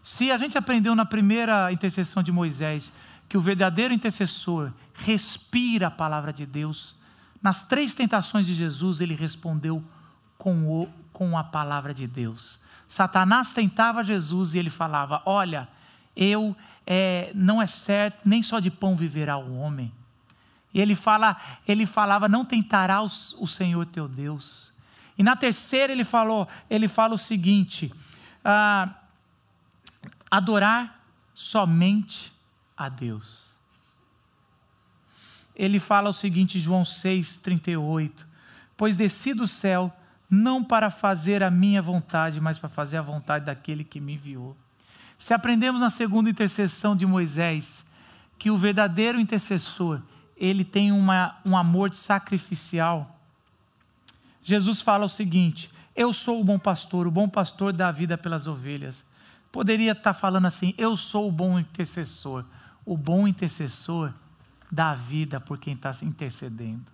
[0.03, 2.91] Se a gente aprendeu na primeira intercessão de Moisés
[3.29, 6.95] que o verdadeiro intercessor respira a palavra de Deus,
[7.43, 9.85] nas três tentações de Jesus ele respondeu
[10.37, 12.59] com, o, com a palavra de Deus.
[12.89, 15.69] Satanás tentava Jesus e ele falava: Olha,
[16.17, 16.57] eu
[16.87, 19.93] é, não é certo, nem só de pão viverá o homem.
[20.73, 24.73] E ele, fala, ele falava: Não tentará o, o Senhor teu Deus.
[25.19, 27.93] E na terceira ele falou, ele fala o seguinte:
[28.45, 28.89] ah,
[30.31, 31.01] adorar
[31.35, 32.33] somente
[32.79, 33.49] a Deus.
[35.57, 38.25] Ele fala o seguinte, João 6, 38.
[38.77, 39.93] Pois desci do céu
[40.31, 44.57] não para fazer a minha vontade, mas para fazer a vontade daquele que me enviou.
[45.19, 47.85] Se aprendemos na segunda intercessão de Moisés
[48.39, 50.01] que o verdadeiro intercessor,
[50.37, 53.19] ele tem uma, um amor sacrificial.
[54.45, 58.17] Jesus fala o seguinte: Eu sou o bom pastor, o bom pastor dá a vida
[58.17, 59.05] pelas ovelhas.
[59.51, 62.45] Poderia estar falando assim: Eu sou o bom intercessor.
[62.89, 64.15] O bom intercessor
[64.73, 66.91] dá vida por quem está intercedendo.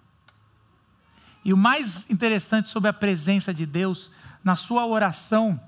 [1.45, 4.11] E o mais interessante sobre a presença de Deus
[4.43, 5.61] na sua oração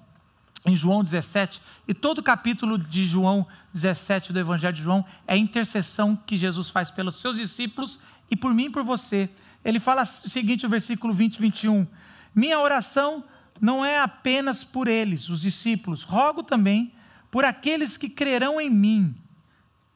[0.65, 5.35] em João 17, e todo o capítulo de João 17 do Evangelho de João é
[5.35, 7.97] a intercessão que Jesus faz pelos seus discípulos
[8.29, 9.31] e por mim e por você.
[9.65, 11.87] Ele fala o seguinte, no versículo 20 e 21.
[12.35, 13.23] Minha oração
[13.61, 16.93] não é apenas por eles, os discípulos, rogo também
[17.31, 19.15] por aqueles que crerão em mim,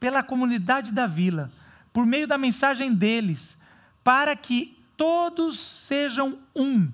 [0.01, 1.51] pela comunidade da vila,
[1.93, 3.55] por meio da mensagem deles,
[4.03, 6.91] para que todos sejam um.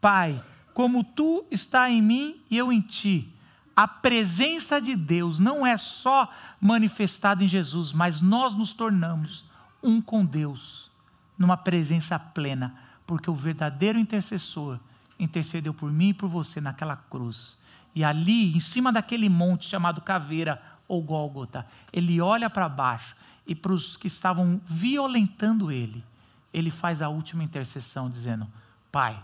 [0.00, 0.42] Pai,
[0.74, 3.32] como tu está em mim e eu em ti.
[3.76, 6.28] A presença de Deus não é só
[6.60, 9.44] manifestada em Jesus, mas nós nos tornamos
[9.80, 10.90] um com Deus,
[11.38, 12.74] numa presença plena,
[13.06, 14.80] porque o verdadeiro intercessor
[15.20, 17.56] intercedeu por mim e por você naquela cruz.
[17.94, 23.16] E ali, em cima daquele monte chamado Caveira ou Gólgota, ele olha para baixo
[23.46, 26.04] e para os que estavam violentando ele,
[26.52, 28.46] ele faz a última intercessão, dizendo:
[28.90, 29.20] Pai,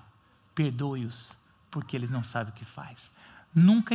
[0.55, 1.33] perdoe-os,
[1.71, 3.11] porque eles não sabem o que faz.
[3.55, 3.95] Nunca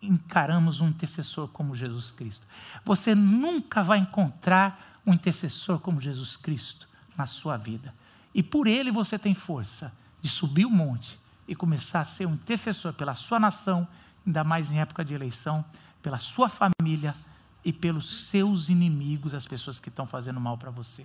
[0.00, 2.46] encaramos um intercessor como Jesus Cristo.
[2.84, 7.94] Você nunca vai encontrar um intercessor como Jesus Cristo na sua vida.
[8.34, 12.34] E por ele você tem força de subir o monte e começar a ser um
[12.34, 13.86] intercessor pela sua nação,
[14.26, 15.64] ainda mais em época de eleição,
[16.04, 17.16] pela sua família
[17.64, 21.04] e pelos seus inimigos, as pessoas que estão fazendo mal para você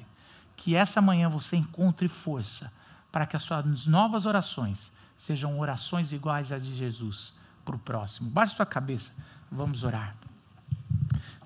[0.60, 2.70] que essa manhã você encontre força
[3.10, 7.34] para que as suas novas orações sejam orações iguais às de Jesus
[7.64, 8.30] para o próximo.
[8.30, 9.14] Baixe sua cabeça,
[9.50, 10.16] vamos orar.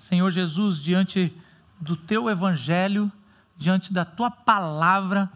[0.00, 1.32] Senhor Jesus, diante
[1.80, 3.10] do teu evangelho,
[3.56, 5.30] diante da tua palavra,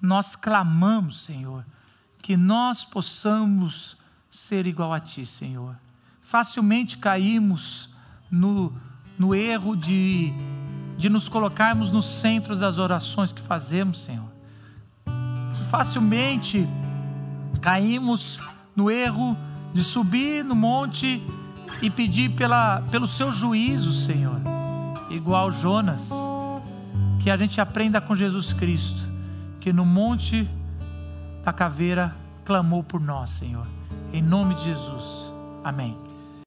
[0.00, 1.66] nós clamamos, Senhor,
[2.22, 3.96] que nós possamos
[4.30, 5.76] ser igual a ti, Senhor.
[6.24, 7.88] Facilmente caímos
[8.30, 8.72] no,
[9.18, 10.32] no erro de
[10.96, 14.28] de nos colocarmos nos centros das orações que fazemos, Senhor.
[15.70, 16.68] Facilmente
[17.60, 18.38] caímos
[18.76, 19.36] no erro
[19.72, 21.22] de subir no monte
[21.82, 24.40] e pedir pela, pelo seu juízo, Senhor,
[25.10, 26.08] igual Jonas,
[27.20, 29.00] que a gente aprenda com Jesus Cristo,
[29.60, 30.48] que no monte
[31.44, 32.14] da caveira
[32.44, 33.66] clamou por nós, Senhor.
[34.12, 35.32] Em nome de Jesus.
[35.64, 36.13] Amém.